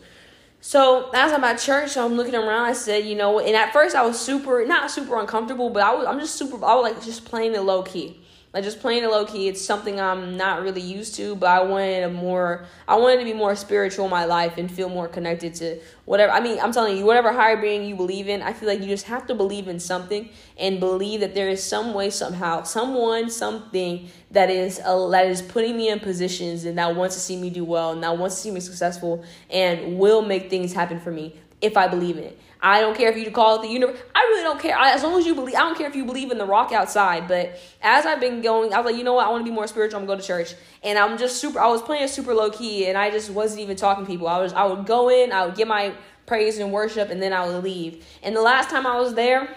So 0.61 1.11
as 1.13 1.31
i'm 1.31 1.43
at 1.43 1.59
church 1.59 1.95
i'm 1.97 2.13
looking 2.13 2.35
around 2.35 2.65
i 2.65 2.73
said 2.73 3.05
you 3.05 3.15
know 3.15 3.39
and 3.39 3.55
at 3.55 3.71
first 3.71 3.95
i 3.95 4.05
was 4.05 4.19
super 4.19 4.65
not 4.65 4.89
super 4.89 5.19
uncomfortable 5.19 5.69
but 5.69 5.83
i 5.83 5.93
was 5.93 6.07
i'm 6.07 6.19
just 6.19 6.35
super 6.35 6.55
i 6.65 6.73
was 6.73 6.83
like 6.83 7.03
just 7.03 7.25
playing 7.25 7.53
it 7.53 7.61
low 7.61 7.83
key 7.83 8.19
like 8.53 8.63
just 8.63 8.79
playing 8.81 9.03
it 9.03 9.09
low 9.09 9.25
key, 9.25 9.47
it's 9.47 9.65
something 9.65 9.99
I'm 9.99 10.37
not 10.37 10.61
really 10.61 10.81
used 10.81 11.15
to, 11.15 11.35
but 11.35 11.49
I 11.49 11.63
wanted 11.63 12.03
a 12.03 12.09
more 12.09 12.65
I 12.87 12.95
wanted 12.97 13.17
to 13.17 13.25
be 13.25 13.33
more 13.33 13.55
spiritual 13.55 14.05
in 14.05 14.11
my 14.11 14.25
life 14.25 14.59
and 14.59 14.71
feel 14.71 14.89
more 14.89 15.07
connected 15.07 15.55
to 15.55 15.79
whatever 16.05 16.31
I 16.31 16.39
mean, 16.39 16.59
I'm 16.59 16.71
telling 16.71 16.95
you, 16.95 17.03
whatever 17.03 17.33
higher 17.33 17.59
being 17.59 17.83
you 17.83 17.95
believe 17.95 18.29
in, 18.29 18.43
I 18.43 18.53
feel 18.53 18.69
like 18.69 18.79
you 18.79 18.85
just 18.85 19.07
have 19.07 19.25
to 19.27 19.35
believe 19.35 19.67
in 19.67 19.79
something 19.79 20.29
and 20.59 20.79
believe 20.79 21.21
that 21.21 21.33
there 21.33 21.49
is 21.49 21.63
some 21.63 21.95
way, 21.95 22.11
somehow, 22.11 22.61
someone, 22.61 23.31
something 23.31 24.09
that 24.29 24.51
is 24.51 24.79
uh, 24.85 25.07
that 25.07 25.25
is 25.25 25.41
putting 25.41 25.75
me 25.75 25.89
in 25.89 25.99
positions 25.99 26.65
and 26.65 26.77
that 26.77 26.95
wants 26.95 27.15
to 27.15 27.21
see 27.21 27.35
me 27.35 27.49
do 27.49 27.63
well 27.63 27.93
and 27.93 28.03
that 28.03 28.15
wants 28.17 28.35
to 28.35 28.41
see 28.41 28.51
me 28.51 28.59
successful 28.59 29.23
and 29.49 29.97
will 29.97 30.21
make 30.21 30.51
things 30.51 30.73
happen 30.73 30.99
for 30.99 31.11
me 31.11 31.35
if 31.63 31.77
I 31.77 31.87
believe 31.87 32.17
in 32.17 32.25
it. 32.25 32.39
I 32.61 32.79
don't 32.79 32.95
care 32.95 33.09
if 33.09 33.17
you 33.17 33.29
call 33.31 33.55
it 33.55 33.61
the 33.61 33.67
universe. 33.67 33.99
I 34.13 34.19
really 34.19 34.43
don't 34.43 34.59
care. 34.59 34.77
I, 34.77 34.91
as 34.91 35.03
long 35.03 35.17
as 35.17 35.25
you 35.25 35.33
believe, 35.33 35.55
I 35.55 35.59
don't 35.59 35.77
care 35.77 35.87
if 35.87 35.95
you 35.95 36.05
believe 36.05 36.29
in 36.31 36.37
the 36.37 36.45
rock 36.45 36.71
outside. 36.71 37.27
But 37.27 37.59
as 37.81 38.05
I've 38.05 38.19
been 38.19 38.41
going, 38.41 38.73
I 38.73 38.77
was 38.77 38.85
like, 38.85 38.95
you 38.97 39.03
know 39.03 39.13
what? 39.13 39.27
I 39.27 39.29
want 39.31 39.45
to 39.45 39.49
be 39.49 39.53
more 39.53 39.67
spiritual. 39.67 39.99
I'm 39.99 40.05
going 40.05 40.19
to 40.19 40.25
church, 40.25 40.55
and 40.81 40.97
I'm 40.99 41.17
just 41.17 41.37
super. 41.37 41.59
I 41.59 41.67
was 41.67 41.81
playing 41.81 42.07
super 42.09 42.33
low 42.33 42.49
key, 42.49 42.87
and 42.87 42.97
I 42.97 43.11
just 43.11 43.29
wasn't 43.29 43.61
even 43.61 43.75
talking 43.75 44.05
to 44.05 44.09
people. 44.09 44.27
I 44.27 44.39
was. 44.39 44.53
I 44.53 44.65
would 44.65 44.85
go 44.85 45.09
in. 45.09 45.31
I 45.31 45.45
would 45.45 45.55
get 45.55 45.67
my 45.67 45.93
praise 46.25 46.57
and 46.57 46.71
worship, 46.71 47.09
and 47.09 47.21
then 47.21 47.33
I 47.33 47.45
would 47.45 47.63
leave. 47.63 48.05
And 48.23 48.35
the 48.35 48.41
last 48.41 48.69
time 48.69 48.85
I 48.85 48.97
was 48.99 49.13
there, 49.13 49.53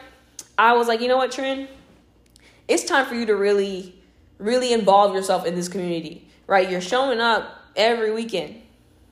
I 0.59 0.73
was 0.75 0.89
like, 0.89 1.01
you 1.01 1.07
know 1.07 1.17
what, 1.17 1.31
Trent? 1.31 1.71
It's 2.67 2.85
time 2.85 3.07
for 3.07 3.15
you 3.15 3.27
to 3.27 3.37
really, 3.37 3.95
really 4.39 4.73
involve 4.73 5.15
yourself 5.15 5.47
in 5.47 5.55
this 5.55 5.69
community. 5.69 6.29
Right? 6.49 6.69
You're 6.69 6.81
showing 6.81 7.21
up 7.21 7.53
every 7.77 8.13
weekend. 8.13 8.63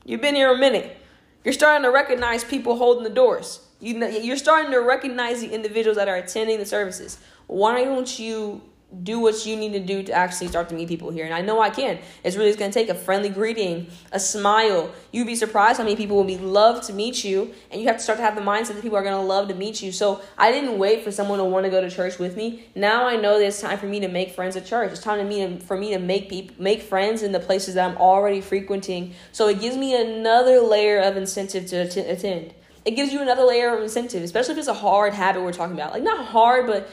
You've 0.05 0.21
been 0.21 0.35
here 0.35 0.53
a 0.53 0.59
minute. 0.59 0.97
You're 1.45 1.53
starting 1.53 1.83
to 1.83 1.91
recognize 1.91 2.43
people 2.43 2.77
holding 2.77 3.05
the 3.05 3.11
doors. 3.11 3.61
You 3.81 3.95
know, 3.95 4.09
you're 4.09 4.39
starting 4.39 4.73
to 4.73 4.79
recognize 4.79 5.43
the 5.43 5.53
individuals 5.53 5.97
that 5.97 6.09
are 6.09 6.17
attending 6.17 6.59
the 6.59 6.67
services. 6.67 7.19
Why 7.47 7.85
don't 7.85 8.19
you 8.19 8.63
do 9.03 9.19
what 9.21 9.45
you 9.45 9.57
need 9.57 9.73
to 9.73 9.81
do 9.81 10.03
to 10.03 10.13
actually 10.13 10.49
start 10.49 10.69
to 10.69 10.75
meet 10.75 10.89
people 10.89 11.11
here. 11.11 11.25
And 11.25 11.35
I 11.35 11.41
know 11.41 11.61
I 11.61 11.71
can. 11.71 11.99
It's 12.23 12.37
really 12.37 12.55
going 12.55 12.71
to 12.71 12.79
take 12.79 12.89
a 12.89 12.95
friendly 12.95 13.29
greeting, 13.29 13.89
a 14.13 14.21
smile. 14.21 14.93
You'd 15.13 15.27
be 15.27 15.35
surprised 15.35 15.79
how 15.79 15.85
many 15.85 15.97
people 15.97 16.17
will 16.17 16.25
be 16.25 16.39
love 16.39 16.83
to 16.87 16.93
meet 16.93 17.25
you. 17.25 17.53
And 17.71 17.81
you 17.81 17.89
have 17.89 17.97
to 17.97 18.03
start 18.03 18.19
to 18.19 18.25
have 18.25 18.37
the 18.37 18.43
mindset 18.43 18.75
that 18.75 18.83
people 18.83 18.97
are 18.97 19.03
going 19.03 19.15
to 19.15 19.27
love 19.27 19.49
to 19.49 19.55
meet 19.55 19.83
you. 19.83 19.93
So 19.93 20.23
I 20.39 20.53
didn't 20.53 20.79
wait 20.79 21.03
for 21.03 21.11
someone 21.11 21.39
to 21.39 21.45
want 21.45 21.65
to 21.65 21.71
go 21.71 21.81
to 21.81 21.91
church 21.91 22.19
with 22.19 22.37
me. 22.37 22.67
Now 22.75 23.07
I 23.07 23.17
know 23.17 23.39
that 23.39 23.47
it's 23.47 23.61
time 23.61 23.79
for 23.79 23.87
me 23.87 24.01
to 24.01 24.09
make 24.09 24.31
friends 24.33 24.57
at 24.57 24.67
church. 24.67 24.93
It's 24.93 25.01
time 25.01 25.19
to 25.19 25.25
me 25.25 25.59
for 25.59 25.77
me 25.77 25.93
to 25.93 25.99
make 25.99 26.29
people 26.29 26.55
make 26.59 26.83
friends 26.83 27.23
in 27.23 27.33
the 27.33 27.41
places 27.41 27.75
that 27.75 27.89
I'm 27.89 27.97
already 27.97 28.41
frequenting. 28.41 29.15
So 29.33 29.49
it 29.49 29.61
gives 29.61 29.77
me 29.77 29.95
another 30.01 30.61
layer 30.61 31.01
of 31.01 31.17
incentive 31.17 31.67
to 31.67 31.81
attend. 31.81 32.55
It 32.85 32.93
gives 32.93 33.13
you 33.13 33.23
another 33.23 33.45
layer 33.45 33.75
of 33.75 33.83
incentive, 33.83 34.23
especially 34.23 34.53
if 34.53 34.59
it's 34.59 34.69
a 34.69 34.75
hard 34.75 35.15
habit 35.15 35.43
we're 35.43 35.53
talking 35.53 35.75
about. 35.75 35.93
Like 35.93 36.03
not 36.03 36.25
hard, 36.27 36.67
but 36.67 36.91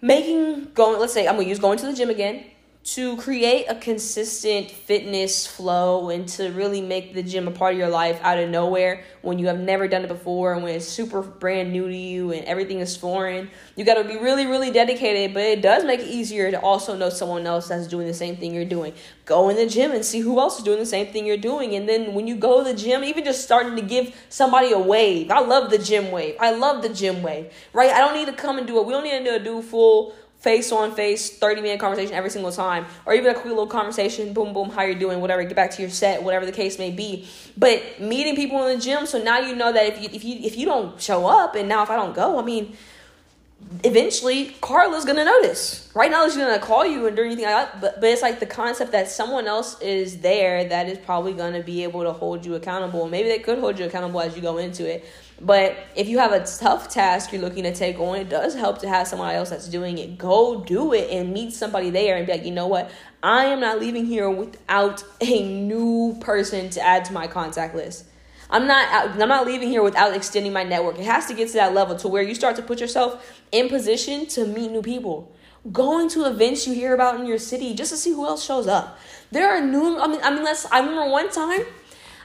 making 0.00 0.68
going 0.74 0.98
let's 1.00 1.12
say 1.12 1.26
i'm 1.26 1.36
gonna 1.36 1.48
use 1.48 1.58
going 1.58 1.78
to 1.78 1.86
the 1.86 1.92
gym 1.94 2.10
again 2.10 2.44
to 2.86 3.16
create 3.16 3.66
a 3.68 3.74
consistent 3.74 4.70
fitness 4.70 5.44
flow 5.44 6.08
and 6.10 6.28
to 6.28 6.50
really 6.52 6.80
make 6.80 7.14
the 7.14 7.22
gym 7.22 7.48
a 7.48 7.50
part 7.50 7.72
of 7.72 7.78
your 7.80 7.88
life 7.88 8.16
out 8.22 8.38
of 8.38 8.48
nowhere 8.48 9.02
when 9.22 9.40
you 9.40 9.48
have 9.48 9.58
never 9.58 9.88
done 9.88 10.04
it 10.04 10.08
before 10.08 10.52
and 10.52 10.62
when 10.62 10.72
it's 10.72 10.86
super 10.86 11.20
brand 11.20 11.72
new 11.72 11.88
to 11.88 11.96
you 11.96 12.30
and 12.30 12.44
everything 12.44 12.78
is 12.78 12.96
foreign. 12.96 13.50
You 13.74 13.84
got 13.84 13.94
to 13.94 14.04
be 14.04 14.16
really, 14.16 14.46
really 14.46 14.70
dedicated, 14.70 15.34
but 15.34 15.42
it 15.42 15.62
does 15.62 15.84
make 15.84 15.98
it 15.98 16.06
easier 16.06 16.52
to 16.52 16.60
also 16.60 16.96
know 16.96 17.10
someone 17.10 17.44
else 17.44 17.66
that's 17.66 17.88
doing 17.88 18.06
the 18.06 18.14
same 18.14 18.36
thing 18.36 18.54
you're 18.54 18.64
doing. 18.64 18.94
Go 19.24 19.48
in 19.48 19.56
the 19.56 19.66
gym 19.66 19.90
and 19.90 20.04
see 20.04 20.20
who 20.20 20.38
else 20.38 20.58
is 20.58 20.64
doing 20.64 20.78
the 20.78 20.86
same 20.86 21.08
thing 21.08 21.26
you're 21.26 21.36
doing. 21.36 21.74
And 21.74 21.88
then 21.88 22.14
when 22.14 22.28
you 22.28 22.36
go 22.36 22.62
to 22.62 22.72
the 22.72 22.78
gym, 22.78 23.02
even 23.02 23.24
just 23.24 23.42
starting 23.42 23.74
to 23.74 23.82
give 23.82 24.14
somebody 24.28 24.70
a 24.70 24.78
wave. 24.78 25.32
I 25.32 25.40
love 25.40 25.72
the 25.72 25.78
gym 25.78 26.12
wave. 26.12 26.36
I 26.38 26.52
love 26.52 26.82
the 26.82 26.90
gym 26.90 27.24
wave, 27.24 27.52
right? 27.72 27.90
I 27.90 27.98
don't 27.98 28.14
need 28.14 28.26
to 28.26 28.32
come 28.32 28.58
and 28.58 28.66
do 28.66 28.78
it. 28.78 28.86
We 28.86 28.92
don't 28.92 29.02
need 29.02 29.24
to 29.24 29.42
do 29.42 29.60
full 29.60 30.14
face 30.38 30.70
on 30.70 30.94
face, 30.94 31.38
30 31.38 31.62
minute 31.62 31.80
conversation 31.80 32.14
every 32.14 32.30
single 32.30 32.52
time, 32.52 32.86
or 33.04 33.14
even 33.14 33.30
a 33.30 33.34
quick 33.34 33.46
little 33.46 33.66
conversation, 33.66 34.32
boom, 34.32 34.52
boom, 34.52 34.70
how 34.70 34.82
you're 34.82 34.94
doing, 34.94 35.20
whatever, 35.20 35.42
get 35.44 35.56
back 35.56 35.70
to 35.72 35.82
your 35.82 35.90
set, 35.90 36.22
whatever 36.22 36.46
the 36.46 36.52
case 36.52 36.78
may 36.78 36.90
be. 36.90 37.26
But 37.56 38.00
meeting 38.00 38.36
people 38.36 38.64
in 38.66 38.76
the 38.76 38.82
gym, 38.82 39.06
so 39.06 39.22
now 39.22 39.38
you 39.40 39.56
know 39.56 39.72
that 39.72 39.86
if 39.86 40.00
you 40.00 40.08
if 40.12 40.24
you 40.24 40.38
if 40.42 40.56
you 40.56 40.66
don't 40.66 41.00
show 41.00 41.26
up 41.26 41.54
and 41.54 41.68
now 41.68 41.82
if 41.82 41.90
I 41.90 41.96
don't 41.96 42.14
go, 42.14 42.38
I 42.38 42.44
mean 42.44 42.76
eventually 43.84 44.54
Carla's 44.60 45.04
gonna 45.04 45.24
notice. 45.24 45.90
Right 45.94 46.10
now 46.10 46.26
she's 46.26 46.36
gonna 46.36 46.58
call 46.58 46.86
you 46.86 47.06
and 47.06 47.16
do 47.16 47.22
anything 47.22 47.44
like 47.44 47.72
that. 47.72 47.80
But 47.80 48.00
but 48.00 48.10
it's 48.10 48.22
like 48.22 48.38
the 48.38 48.46
concept 48.46 48.92
that 48.92 49.08
someone 49.08 49.46
else 49.46 49.80
is 49.80 50.18
there 50.18 50.64
that 50.64 50.88
is 50.88 50.98
probably 50.98 51.32
gonna 51.32 51.62
be 51.62 51.82
able 51.82 52.02
to 52.02 52.12
hold 52.12 52.44
you 52.44 52.54
accountable. 52.54 53.08
Maybe 53.08 53.28
they 53.28 53.38
could 53.38 53.58
hold 53.58 53.78
you 53.78 53.86
accountable 53.86 54.20
as 54.20 54.36
you 54.36 54.42
go 54.42 54.58
into 54.58 54.88
it. 54.88 55.04
But 55.40 55.76
if 55.94 56.08
you 56.08 56.18
have 56.18 56.32
a 56.32 56.44
tough 56.44 56.88
task 56.88 57.30
you're 57.30 57.42
looking 57.42 57.64
to 57.64 57.74
take 57.74 57.98
on, 57.98 58.16
it 58.16 58.28
does 58.30 58.54
help 58.54 58.78
to 58.78 58.88
have 58.88 59.06
someone 59.06 59.34
else 59.34 59.50
that's 59.50 59.68
doing 59.68 59.98
it. 59.98 60.16
Go 60.16 60.64
do 60.64 60.94
it 60.94 61.10
and 61.10 61.32
meet 61.32 61.52
somebody 61.52 61.90
there 61.90 62.16
and 62.16 62.26
be 62.26 62.32
like, 62.32 62.44
you 62.44 62.52
know 62.52 62.66
what? 62.66 62.90
I 63.22 63.46
am 63.46 63.60
not 63.60 63.78
leaving 63.78 64.06
here 64.06 64.30
without 64.30 65.04
a 65.20 65.42
new 65.42 66.16
person 66.20 66.70
to 66.70 66.80
add 66.80 67.04
to 67.06 67.12
my 67.12 67.26
contact 67.26 67.74
list. 67.74 68.06
I'm 68.48 68.66
not 68.66 69.10
I'm 69.20 69.28
not 69.28 69.46
leaving 69.46 69.68
here 69.68 69.82
without 69.82 70.14
extending 70.14 70.52
my 70.52 70.62
network. 70.62 70.98
It 70.98 71.04
has 71.04 71.26
to 71.26 71.34
get 71.34 71.48
to 71.48 71.54
that 71.54 71.74
level 71.74 71.96
to 71.96 72.08
where 72.08 72.22
you 72.22 72.34
start 72.34 72.56
to 72.56 72.62
put 72.62 72.80
yourself 72.80 73.42
in 73.52 73.68
position 73.68 74.26
to 74.28 74.46
meet 74.46 74.70
new 74.70 74.82
people. 74.82 75.32
Going 75.72 76.08
to 76.10 76.26
events 76.26 76.66
you 76.66 76.72
hear 76.72 76.94
about 76.94 77.18
in 77.18 77.26
your 77.26 77.38
city 77.38 77.74
just 77.74 77.90
to 77.90 77.96
see 77.96 78.12
who 78.12 78.24
else 78.24 78.44
shows 78.44 78.68
up. 78.68 78.98
There 79.32 79.48
are 79.48 79.60
new 79.60 79.98
I 79.98 80.06
mean 80.06 80.20
I 80.22 80.30
mean 80.32 80.44
let's 80.44 80.64
I 80.66 80.78
remember 80.78 81.10
one 81.10 81.30
time 81.30 81.62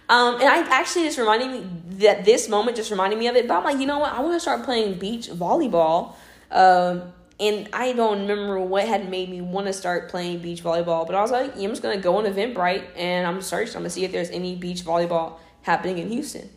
um, 0.09 0.35
and 0.35 0.43
I 0.43 0.59
actually 0.69 1.05
just 1.05 1.17
reminding 1.17 1.51
me 1.51 1.67
that 1.99 2.25
this 2.25 2.49
moment 2.49 2.77
just 2.77 2.91
reminded 2.91 3.17
me 3.17 3.27
of 3.27 3.35
it. 3.35 3.47
But 3.47 3.57
I'm 3.57 3.63
like, 3.63 3.79
you 3.79 3.85
know 3.85 3.99
what? 3.99 4.13
I 4.13 4.21
want 4.21 4.33
to 4.33 4.39
start 4.39 4.63
playing 4.63 4.99
beach 4.99 5.29
volleyball. 5.29 6.15
Um, 6.51 7.13
and 7.39 7.69
I 7.73 7.93
don't 7.93 8.21
remember 8.21 8.59
what 8.59 8.87
had 8.87 9.09
made 9.09 9.29
me 9.29 9.41
want 9.41 9.65
to 9.65 9.73
start 9.73 10.09
playing 10.09 10.39
beach 10.39 10.63
volleyball. 10.63 11.07
But 11.07 11.15
I 11.15 11.21
was 11.21 11.31
like, 11.31 11.53
yeah, 11.55 11.63
I'm 11.63 11.71
just 11.71 11.81
gonna 11.81 11.97
go 11.97 12.17
on 12.17 12.25
Eventbrite 12.25 12.83
and 12.95 13.25
I'm 13.25 13.41
searching. 13.41 13.75
I'm 13.75 13.81
gonna 13.81 13.89
see 13.89 14.05
if 14.05 14.11
there's 14.11 14.29
any 14.29 14.55
beach 14.55 14.83
volleyball 14.83 15.39
happening 15.63 15.97
in 15.97 16.09
Houston, 16.09 16.49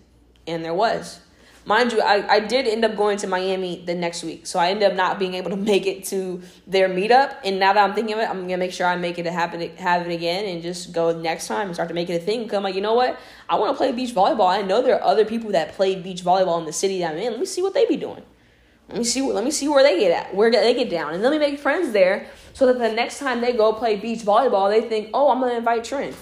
and 0.47 0.63
there 0.63 0.75
was. 0.75 1.21
Mind 1.66 1.92
you, 1.92 2.02
I, 2.02 2.35
I 2.35 2.40
did 2.40 2.66
end 2.66 2.85
up 2.85 2.94
going 2.94 3.16
to 3.18 3.26
Miami 3.26 3.83
the 3.87 3.94
next 3.94 4.23
week. 4.23 4.47
So 4.47 4.59
I 4.59 4.68
ended 4.68 4.90
up 4.90 4.97
not 4.97 5.18
being 5.18 5.35
able 5.35 5.50
to 5.50 5.56
make 5.73 5.87
it 5.87 6.04
to 6.06 6.42
their 6.66 6.88
meetup. 6.88 7.37
And 7.44 7.59
now 7.59 7.73
that 7.73 7.83
I'm 7.83 7.94
thinking 7.94 8.14
of 8.14 8.21
it, 8.21 8.28
I'm 8.28 8.42
gonna 8.42 8.59
make 8.59 8.73
sure 8.73 8.87
I 8.87 8.97
make 8.97 9.18
it 9.18 9.26
happen 9.26 9.61
have 9.76 10.06
it 10.06 10.12
again 10.12 10.44
and 10.44 10.62
just 10.62 10.92
go 10.92 11.18
next 11.18 11.47
time 11.47 11.68
and 11.68 11.75
start 11.75 11.88
to 11.88 11.94
make 11.94 12.11
it 12.11 12.21
a 12.21 12.25
thing. 12.25 12.47
Cause 12.47 12.56
I'm 12.56 12.62
like, 12.62 12.75
you 12.75 12.83
know 12.83 12.94
what? 12.94 13.18
I 13.49 13.56
wanna 13.56 13.75
play 13.75 13.92
beach 13.92 14.14
volleyball. 14.14 14.49
I 14.49 14.62
know 14.62 14.83
there 14.83 14.97
are 14.97 15.02
other 15.02 15.25
people 15.25 15.52
that 15.52 15.73
play 15.73 15.94
beach 15.94 16.23
volleyball 16.23 16.59
in 16.59 16.66
the 16.66 16.73
city 16.73 16.99
that 16.99 17.12
I'm 17.12 17.18
in. 17.18 17.33
Let 17.33 17.40
me 17.40 17.47
see 17.47 17.62
what 17.62 17.73
they 17.73 17.87
be 17.87 17.97
doing. 17.97 18.23
Let 18.88 18.99
me 18.99 19.04
see 19.04 19.23
let 19.23 19.44
me 19.44 19.50
see 19.50 19.68
where 19.68 19.83
they 19.83 19.99
get 19.99 20.11
at, 20.11 20.35
where 20.35 20.50
they 20.50 20.75
get 20.75 20.90
down. 20.90 21.14
And 21.14 21.23
let 21.23 21.33
me 21.33 21.38
make 21.38 21.59
friends 21.59 21.92
there 21.92 22.26
so 22.52 22.66
that 22.66 22.78
the 22.78 22.92
next 22.92 23.18
time 23.18 23.40
they 23.40 23.54
go 23.54 23.73
play 23.73 23.97
beach 23.97 24.21
volleyball, 24.21 24.71
they 24.71 24.87
think, 24.87 25.11
oh, 25.14 25.30
I'm 25.30 25.40
gonna 25.40 25.54
invite 25.54 25.85
Trent. 25.85 26.14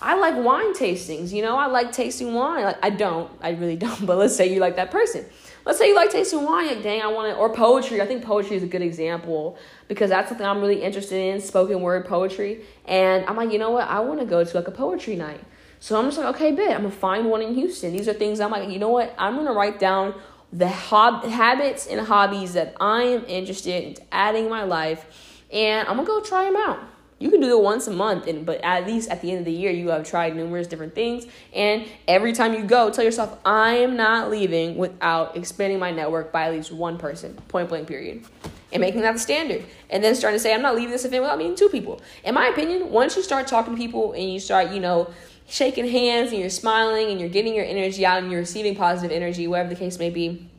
I 0.00 0.16
like 0.16 0.36
wine 0.36 0.74
tastings, 0.74 1.32
you 1.32 1.42
know, 1.42 1.56
I 1.56 1.66
like 1.66 1.92
tasting 1.92 2.34
wine. 2.34 2.64
Like 2.64 2.78
I 2.84 2.90
don't, 2.90 3.30
I 3.40 3.50
really 3.50 3.76
don't, 3.84 4.06
but 4.06 4.18
let's 4.18 4.36
say 4.36 4.52
you 4.52 4.60
like 4.60 4.76
that 4.76 4.90
person. 4.90 5.24
Let's 5.64 5.78
say 5.78 5.88
you 5.88 5.96
like 5.96 6.10
tasting 6.10 6.44
wine, 6.44 6.66
like 6.68 6.82
dang, 6.82 7.02
I 7.02 7.08
want 7.08 7.32
to 7.32 7.36
or 7.36 7.52
poetry. 7.52 8.00
I 8.00 8.06
think 8.06 8.24
poetry 8.24 8.56
is 8.56 8.62
a 8.62 8.68
good 8.68 8.82
example 8.82 9.58
because 9.88 10.10
that's 10.10 10.28
something 10.28 10.46
I'm 10.46 10.60
really 10.60 10.82
interested 10.82 11.16
in, 11.16 11.40
spoken 11.40 11.80
word 11.80 12.06
poetry. 12.06 12.62
And 12.84 13.24
I'm 13.26 13.36
like, 13.36 13.52
you 13.52 13.58
know 13.58 13.70
what? 13.70 13.88
I 13.88 14.00
want 14.00 14.20
to 14.20 14.26
go 14.26 14.44
to 14.44 14.56
like 14.56 14.68
a 14.68 14.72
poetry 14.72 15.16
night. 15.16 15.40
So 15.80 15.98
I'm 15.98 16.06
just 16.06 16.18
like, 16.18 16.34
okay, 16.34 16.52
bet 16.52 16.70
I'm 16.70 16.82
gonna 16.82 16.90
find 16.90 17.26
one 17.26 17.42
in 17.42 17.54
Houston. 17.54 17.92
These 17.92 18.08
are 18.08 18.12
things 18.12 18.40
I'm 18.40 18.50
like, 18.50 18.68
you 18.70 18.78
know 18.78 18.88
what? 18.90 19.14
I'm 19.18 19.36
gonna 19.36 19.52
write 19.52 19.78
down 19.78 20.14
the 20.52 20.68
hob- 20.68 21.24
habits 21.24 21.86
and 21.86 22.00
hobbies 22.00 22.54
that 22.54 22.74
I 22.80 23.02
am 23.02 23.24
interested 23.26 23.82
in 23.82 23.96
adding 24.12 24.44
in 24.44 24.50
my 24.50 24.62
life, 24.62 25.44
and 25.52 25.86
I'm 25.88 25.96
gonna 25.96 26.06
go 26.06 26.20
try 26.20 26.44
them 26.44 26.56
out 26.56 26.78
you 27.18 27.30
can 27.30 27.40
do 27.40 27.56
it 27.56 27.62
once 27.62 27.86
a 27.86 27.90
month 27.90 28.26
and 28.26 28.44
but 28.44 28.60
at 28.62 28.86
least 28.86 29.08
at 29.08 29.22
the 29.22 29.30
end 29.30 29.38
of 29.38 29.44
the 29.46 29.52
year 29.52 29.70
you 29.70 29.88
have 29.88 30.04
tried 30.08 30.36
numerous 30.36 30.66
different 30.66 30.94
things. 30.94 31.26
And 31.54 31.86
every 32.06 32.32
time 32.32 32.52
you 32.52 32.64
go 32.64 32.90
tell 32.90 33.04
yourself 33.04 33.38
i 33.44 33.70
am 33.76 33.96
not 33.96 34.30
leaving 34.30 34.76
without 34.76 35.36
expanding 35.36 35.78
my 35.78 35.90
network 35.90 36.30
by 36.32 36.44
at 36.44 36.52
least 36.52 36.72
one 36.72 36.98
person 36.98 37.34
point 37.48 37.68
blank 37.68 37.88
period. 37.88 38.24
And 38.72 38.80
making 38.80 39.00
that 39.02 39.12
the 39.12 39.18
standard. 39.18 39.64
And 39.88 40.04
then 40.04 40.14
starting 40.14 40.36
to 40.36 40.42
say 40.42 40.54
i'm 40.54 40.62
not 40.62 40.74
leaving 40.74 40.90
this 40.90 41.04
event 41.04 41.22
without 41.22 41.38
meeting 41.38 41.56
two 41.56 41.68
people. 41.68 42.02
In 42.24 42.34
my 42.34 42.48
opinion 42.48 42.90
once 42.90 43.16
you 43.16 43.22
start 43.22 43.46
talking 43.46 43.74
to 43.74 43.80
people 43.80 44.12
and 44.12 44.30
you 44.30 44.38
start 44.38 44.70
you 44.72 44.80
know 44.80 45.10
shaking 45.48 45.88
hands 45.88 46.32
and 46.32 46.40
you're 46.40 46.50
smiling 46.50 47.10
and 47.10 47.20
you're 47.20 47.28
getting 47.28 47.54
your 47.54 47.64
energy 47.64 48.04
out 48.04 48.18
and 48.18 48.30
you're 48.30 48.40
receiving 48.40 48.74
positive 48.74 49.14
energy 49.14 49.46
whatever 49.46 49.68
the 49.68 49.76
case 49.76 49.96
may 49.98 50.10
be 50.10 50.50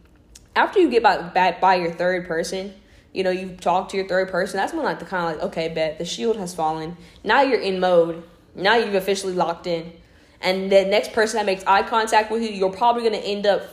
after 0.56 0.80
you 0.80 0.90
get 0.90 1.04
by, 1.04 1.22
by, 1.22 1.58
by 1.60 1.76
your 1.76 1.92
third 1.92 2.26
person 2.26 2.74
you 3.18 3.24
know, 3.24 3.32
you 3.32 3.58
talk 3.60 3.90
to 3.90 3.98
your 3.98 4.08
third 4.08 4.30
person, 4.30 4.58
that's 4.58 4.74
when 4.74 4.84
like 4.84 5.00
the 5.00 5.06
kind 5.06 5.26
of 5.26 5.42
like, 5.42 5.52
okay, 5.52 5.74
bet 5.74 5.98
the 5.98 6.06
shield 6.06 6.38
has 6.38 6.54
fallen. 6.54 6.96
Now 7.24 7.42
you're 7.42 7.60
in 7.60 7.80
mode. 7.80 8.24
Now 8.54 8.76
you've 8.76 8.94
officially 8.94 9.34
locked 9.34 9.66
in. 9.66 9.92
And 10.40 10.72
the 10.72 10.86
next 10.86 11.14
person 11.14 11.38
that 11.38 11.48
makes 11.48 11.64
eye 11.66 11.82
contact 11.82 12.32
with 12.32 12.44
you, 12.44 12.50
you're 12.50 12.72
probably 12.72 13.02
gonna 13.02 13.18
end 13.18 13.48
up 13.48 13.64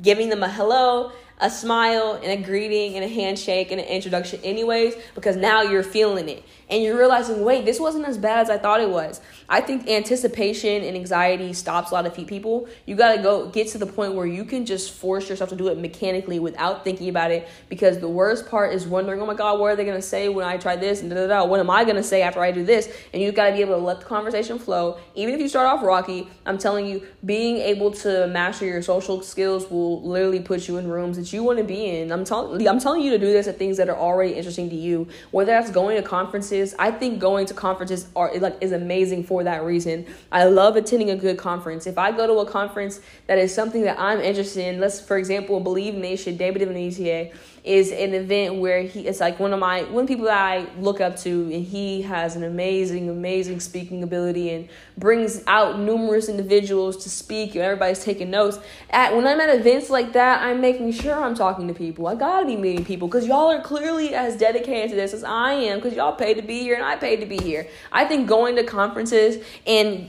giving 0.00 0.28
them 0.28 0.44
a 0.44 0.48
hello 0.48 1.12
a 1.42 1.50
smile 1.50 2.20
and 2.22 2.30
a 2.30 2.36
greeting 2.36 2.94
and 2.94 3.04
a 3.04 3.08
handshake 3.08 3.72
and 3.72 3.80
an 3.80 3.86
introduction 3.86 4.38
anyways 4.44 4.94
because 5.16 5.34
now 5.36 5.60
you're 5.60 5.82
feeling 5.82 6.28
it 6.28 6.44
and 6.72 6.82
you're 6.82 6.96
realizing 6.96 7.44
wait 7.44 7.64
this 7.64 7.78
wasn't 7.78 8.04
as 8.04 8.18
bad 8.18 8.40
as 8.40 8.50
i 8.50 8.58
thought 8.58 8.80
it 8.80 8.88
was 8.88 9.20
i 9.48 9.60
think 9.60 9.88
anticipation 9.88 10.82
and 10.82 10.96
anxiety 10.96 11.52
stops 11.52 11.92
a 11.92 11.94
lot 11.94 12.06
of 12.06 12.14
people 12.14 12.68
you 12.86 12.96
got 12.96 13.14
to 13.14 13.22
go 13.22 13.46
get 13.50 13.68
to 13.68 13.78
the 13.78 13.86
point 13.86 14.14
where 14.14 14.26
you 14.26 14.44
can 14.44 14.66
just 14.66 14.92
force 14.92 15.28
yourself 15.28 15.50
to 15.50 15.56
do 15.56 15.68
it 15.68 15.78
mechanically 15.78 16.40
without 16.40 16.82
thinking 16.82 17.08
about 17.08 17.30
it 17.30 17.48
because 17.68 17.98
the 18.00 18.08
worst 18.08 18.48
part 18.48 18.74
is 18.74 18.86
wondering 18.86 19.20
oh 19.20 19.26
my 19.26 19.34
god 19.34 19.60
what 19.60 19.70
are 19.70 19.76
they 19.76 19.84
going 19.84 19.96
to 19.96 20.02
say 20.02 20.28
when 20.28 20.46
i 20.46 20.56
try 20.56 20.74
this 20.74 21.02
and 21.02 21.10
da, 21.10 21.16
da, 21.16 21.26
da. 21.26 21.44
what 21.44 21.60
am 21.60 21.70
i 21.70 21.84
going 21.84 21.96
to 21.96 22.02
say 22.02 22.22
after 22.22 22.40
i 22.40 22.50
do 22.50 22.64
this 22.64 22.92
and 23.12 23.22
you've 23.22 23.34
got 23.34 23.50
to 23.50 23.52
be 23.52 23.60
able 23.60 23.76
to 23.76 23.84
let 23.84 24.00
the 24.00 24.06
conversation 24.06 24.58
flow 24.58 24.98
even 25.14 25.34
if 25.34 25.40
you 25.40 25.48
start 25.48 25.66
off 25.66 25.84
rocky 25.84 26.26
i'm 26.46 26.58
telling 26.58 26.86
you 26.86 27.06
being 27.24 27.58
able 27.58 27.90
to 27.90 28.26
master 28.28 28.64
your 28.64 28.82
social 28.82 29.22
skills 29.22 29.70
will 29.70 30.02
literally 30.02 30.40
put 30.40 30.68
you 30.68 30.76
in 30.78 30.88
rooms 30.88 31.16
that 31.16 31.32
you 31.32 31.42
want 31.42 31.58
to 31.58 31.64
be 31.64 31.86
in. 31.86 32.12
I'm 32.12 32.24
telling 32.24 32.66
I'm 32.66 32.78
telling 32.78 33.02
you 33.02 33.10
to 33.10 33.18
do 33.18 33.32
this 33.32 33.46
at 33.46 33.58
things 33.58 33.76
that 33.78 33.88
are 33.88 33.96
already 33.96 34.34
interesting 34.34 34.68
to 34.70 34.76
you. 34.76 35.08
Whether 35.30 35.52
that's 35.52 35.70
going 35.70 35.96
to 36.00 36.06
conferences, 36.06 36.61
I 36.78 36.90
think 36.90 37.18
going 37.18 37.46
to 37.46 37.54
conferences 37.54 38.08
are 38.14 38.32
like 38.38 38.56
is 38.60 38.72
amazing 38.72 39.24
for 39.24 39.44
that 39.44 39.64
reason. 39.64 40.06
I 40.30 40.44
love 40.44 40.76
attending 40.76 41.10
a 41.10 41.16
good 41.16 41.38
conference. 41.38 41.86
If 41.86 41.98
I 41.98 42.12
go 42.12 42.26
to 42.26 42.34
a 42.34 42.46
conference 42.46 43.00
that 43.26 43.38
is 43.38 43.54
something 43.54 43.82
that 43.82 43.98
I'm 43.98 44.20
interested 44.20 44.66
in, 44.66 44.80
let's 44.80 45.00
for 45.00 45.16
example, 45.18 45.60
Believe 45.60 45.94
Nation, 45.94 46.36
David 46.36 46.66
Venetier 46.66 47.32
is 47.64 47.92
an 47.92 48.12
event 48.12 48.56
where 48.56 48.82
he 48.82 49.06
it's 49.06 49.20
like 49.20 49.38
one 49.38 49.52
of 49.52 49.60
my 49.60 49.82
one 49.84 50.04
people 50.04 50.24
that 50.24 50.36
I 50.36 50.66
look 50.80 51.00
up 51.00 51.16
to 51.18 51.42
and 51.44 51.64
he 51.64 52.02
has 52.02 52.34
an 52.34 52.42
amazing 52.42 53.08
amazing 53.08 53.60
speaking 53.60 54.02
ability 54.02 54.50
and 54.50 54.68
brings 54.98 55.44
out 55.46 55.78
numerous 55.78 56.28
individuals 56.28 57.04
to 57.04 57.10
speak 57.10 57.54
and 57.54 57.62
everybody's 57.62 58.02
taking 58.02 58.30
notes. 58.30 58.58
At 58.90 59.14
when 59.14 59.28
I'm 59.28 59.40
at 59.40 59.48
events 59.48 59.90
like 59.90 60.12
that 60.14 60.42
I'm 60.42 60.60
making 60.60 60.90
sure 60.92 61.14
I'm 61.14 61.36
talking 61.36 61.68
to 61.68 61.74
people. 61.74 62.08
I 62.08 62.16
gotta 62.16 62.46
be 62.46 62.56
meeting 62.56 62.84
people 62.84 63.06
because 63.06 63.28
y'all 63.28 63.50
are 63.52 63.60
clearly 63.60 64.12
as 64.12 64.36
dedicated 64.36 64.90
to 64.90 64.96
this 64.96 65.14
as 65.14 65.22
I 65.22 65.52
am 65.52 65.78
because 65.78 65.94
y'all 65.94 66.16
paid 66.16 66.34
to 66.34 66.42
be 66.42 66.60
here 66.60 66.74
and 66.74 66.84
I 66.84 66.96
paid 66.96 67.20
to 67.20 67.26
be 67.26 67.38
here. 67.38 67.68
I 67.92 68.06
think 68.06 68.28
going 68.28 68.56
to 68.56 68.64
conferences 68.64 69.44
and 69.68 70.08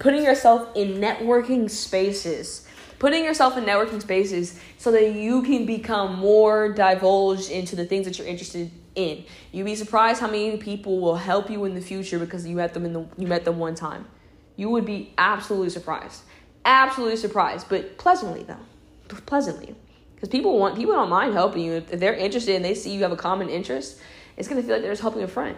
putting 0.00 0.24
yourself 0.24 0.68
in 0.74 0.94
networking 0.94 1.70
spaces 1.70 2.66
putting 3.00 3.24
yourself 3.24 3.56
in 3.56 3.64
networking 3.64 4.00
spaces 4.00 4.60
so 4.78 4.92
that 4.92 5.14
you 5.14 5.42
can 5.42 5.66
become 5.66 6.16
more 6.16 6.72
divulged 6.72 7.50
into 7.50 7.74
the 7.74 7.84
things 7.84 8.04
that 8.04 8.18
you're 8.18 8.28
interested 8.28 8.70
in. 8.94 9.24
You'd 9.50 9.64
be 9.64 9.74
surprised 9.74 10.20
how 10.20 10.26
many 10.26 10.58
people 10.58 11.00
will 11.00 11.16
help 11.16 11.50
you 11.50 11.64
in 11.64 11.74
the 11.74 11.80
future 11.80 12.18
because 12.18 12.46
you 12.46 12.56
met 12.56 12.74
them 12.74 12.84
in 12.84 12.92
the 12.92 13.06
you 13.16 13.26
met 13.26 13.44
them 13.44 13.58
one 13.58 13.74
time. 13.74 14.06
You 14.54 14.68
would 14.68 14.84
be 14.84 15.12
absolutely 15.16 15.70
surprised. 15.70 16.22
Absolutely 16.64 17.16
surprised, 17.16 17.68
but 17.68 17.96
pleasantly 17.96 18.42
though. 18.42 19.16
Pleasantly. 19.26 19.74
Because 20.14 20.28
people 20.28 20.58
want 20.58 20.76
people 20.76 20.92
don't 20.92 21.08
mind 21.08 21.32
helping 21.32 21.64
you. 21.64 21.72
If 21.72 21.98
they're 21.98 22.14
interested 22.14 22.54
and 22.54 22.64
they 22.64 22.74
see 22.74 22.92
you 22.92 23.02
have 23.02 23.12
a 23.12 23.16
common 23.16 23.48
interest, 23.48 23.98
it's 24.36 24.46
gonna 24.46 24.62
feel 24.62 24.72
like 24.72 24.82
they're 24.82 24.92
just 24.92 25.02
helping 25.02 25.22
a 25.22 25.28
friend. 25.28 25.56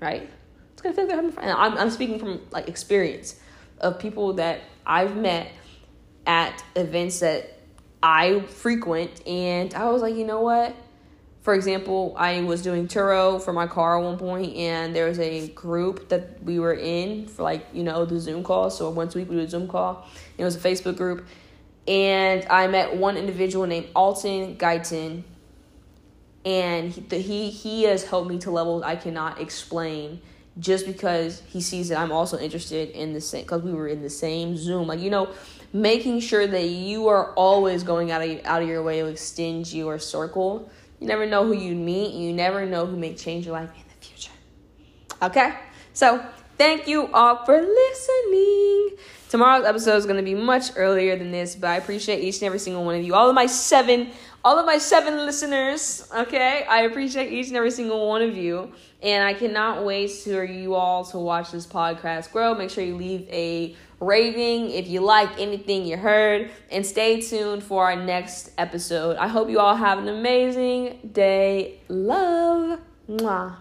Right? 0.00 0.28
It's 0.72 0.82
gonna 0.82 0.96
feel 0.96 1.04
like 1.04 1.14
they're 1.14 1.22
helping 1.22 1.30
a 1.30 1.40
friend. 1.40 1.56
I'm 1.56 1.78
I'm 1.78 1.90
speaking 1.90 2.18
from 2.18 2.40
like 2.50 2.66
experience 2.68 3.38
of 3.78 4.00
people 4.00 4.32
that 4.34 4.62
I've 4.84 5.16
met 5.16 5.52
at 6.26 6.62
events 6.76 7.20
that 7.20 7.58
I 8.02 8.40
frequent 8.40 9.26
and 9.26 9.72
I 9.74 9.90
was 9.90 10.02
like, 10.02 10.16
you 10.16 10.24
know 10.24 10.40
what? 10.40 10.74
For 11.42 11.54
example, 11.54 12.14
I 12.16 12.42
was 12.42 12.62
doing 12.62 12.86
Turo 12.86 13.42
for 13.42 13.52
my 13.52 13.66
car 13.66 13.98
at 13.98 14.04
one 14.04 14.16
point, 14.16 14.54
and 14.54 14.94
there 14.94 15.08
was 15.08 15.18
a 15.18 15.48
group 15.48 16.08
that 16.08 16.40
we 16.44 16.60
were 16.60 16.74
in 16.74 17.26
for 17.26 17.42
like 17.42 17.66
you 17.72 17.82
know 17.82 18.04
the 18.04 18.20
Zoom 18.20 18.44
call. 18.44 18.70
So 18.70 18.88
once 18.90 19.16
a 19.16 19.18
week 19.18 19.28
we 19.28 19.34
do 19.34 19.42
a 19.42 19.48
Zoom 19.48 19.66
call. 19.66 20.06
It 20.38 20.44
was 20.44 20.54
a 20.54 20.60
Facebook 20.60 20.96
group, 20.96 21.26
and 21.88 22.46
I 22.48 22.68
met 22.68 22.96
one 22.96 23.16
individual 23.16 23.66
named 23.66 23.88
Alton 23.96 24.54
Guyton, 24.56 25.24
and 26.44 26.92
he 26.92 27.18
he, 27.20 27.50
he 27.50 27.82
has 27.84 28.04
helped 28.04 28.30
me 28.30 28.38
to 28.38 28.52
levels 28.52 28.84
I 28.84 28.94
cannot 28.94 29.40
explain. 29.40 30.20
Just 30.58 30.86
because 30.86 31.42
he 31.46 31.62
sees 31.62 31.88
that 31.88 31.98
I'm 31.98 32.12
also 32.12 32.38
interested 32.38 32.90
in 32.90 33.14
the 33.14 33.22
same, 33.22 33.42
because 33.42 33.62
we 33.62 33.72
were 33.72 33.88
in 33.88 34.02
the 34.02 34.10
same 34.10 34.54
Zoom, 34.56 34.86
like 34.86 35.00
you 35.00 35.10
know, 35.10 35.30
making 35.72 36.20
sure 36.20 36.46
that 36.46 36.64
you 36.64 37.08
are 37.08 37.32
always 37.34 37.82
going 37.82 38.10
out 38.10 38.22
of 38.22 38.40
out 38.44 38.62
of 38.62 38.68
your 38.68 38.82
way 38.82 39.00
to 39.00 39.06
extend 39.06 39.72
your 39.72 39.98
circle 39.98 40.70
you 41.02 41.08
never 41.08 41.26
know 41.26 41.44
who 41.44 41.52
you 41.52 41.74
meet. 41.74 42.14
You 42.14 42.32
never 42.32 42.64
know 42.64 42.86
who 42.86 42.96
may 42.96 43.14
change 43.14 43.44
your 43.44 43.54
life 43.54 43.70
in 43.74 43.82
the 43.88 44.06
future. 44.06 44.30
Okay? 45.20 45.52
So, 45.94 46.24
thank 46.56 46.86
you 46.86 47.08
all 47.08 47.44
for 47.44 47.60
listening. 47.60 48.90
Tomorrow's 49.28 49.64
episode 49.66 49.96
is 49.96 50.04
going 50.04 50.18
to 50.18 50.22
be 50.22 50.36
much 50.36 50.70
earlier 50.76 51.16
than 51.16 51.32
this, 51.32 51.56
but 51.56 51.70
I 51.70 51.76
appreciate 51.78 52.22
each 52.22 52.36
and 52.36 52.44
every 52.44 52.60
single 52.60 52.84
one 52.84 52.94
of 52.94 53.02
you. 53.02 53.16
All 53.16 53.28
of 53.28 53.34
my 53.34 53.46
seven, 53.46 54.12
all 54.44 54.60
of 54.60 54.64
my 54.64 54.78
seven 54.78 55.16
listeners, 55.26 56.08
okay? 56.14 56.64
I 56.70 56.82
appreciate 56.82 57.32
each 57.32 57.48
and 57.48 57.56
every 57.56 57.72
single 57.72 58.06
one 58.06 58.22
of 58.22 58.36
you. 58.36 58.70
And 59.02 59.24
I 59.24 59.34
cannot 59.34 59.84
wait 59.84 60.12
for 60.12 60.44
you 60.44 60.76
all 60.76 61.04
to 61.06 61.18
watch 61.18 61.50
this 61.50 61.66
podcast 61.66 62.30
grow. 62.30 62.54
Make 62.54 62.70
sure 62.70 62.84
you 62.84 62.94
leave 62.94 63.28
a 63.28 63.74
rating 64.02 64.70
if 64.70 64.88
you 64.88 65.00
like 65.00 65.40
anything 65.40 65.84
you 65.86 65.96
heard. 65.96 66.50
And 66.70 66.84
stay 66.84 67.20
tuned 67.20 67.62
for 67.62 67.84
our 67.84 67.96
next 67.96 68.50
episode. 68.58 69.16
I 69.16 69.28
hope 69.28 69.48
you 69.48 69.58
all 69.60 69.76
have 69.76 69.98
an 69.98 70.08
amazing 70.08 71.10
day. 71.12 71.80
Love. 71.88 72.80
Mwah. 73.08 73.56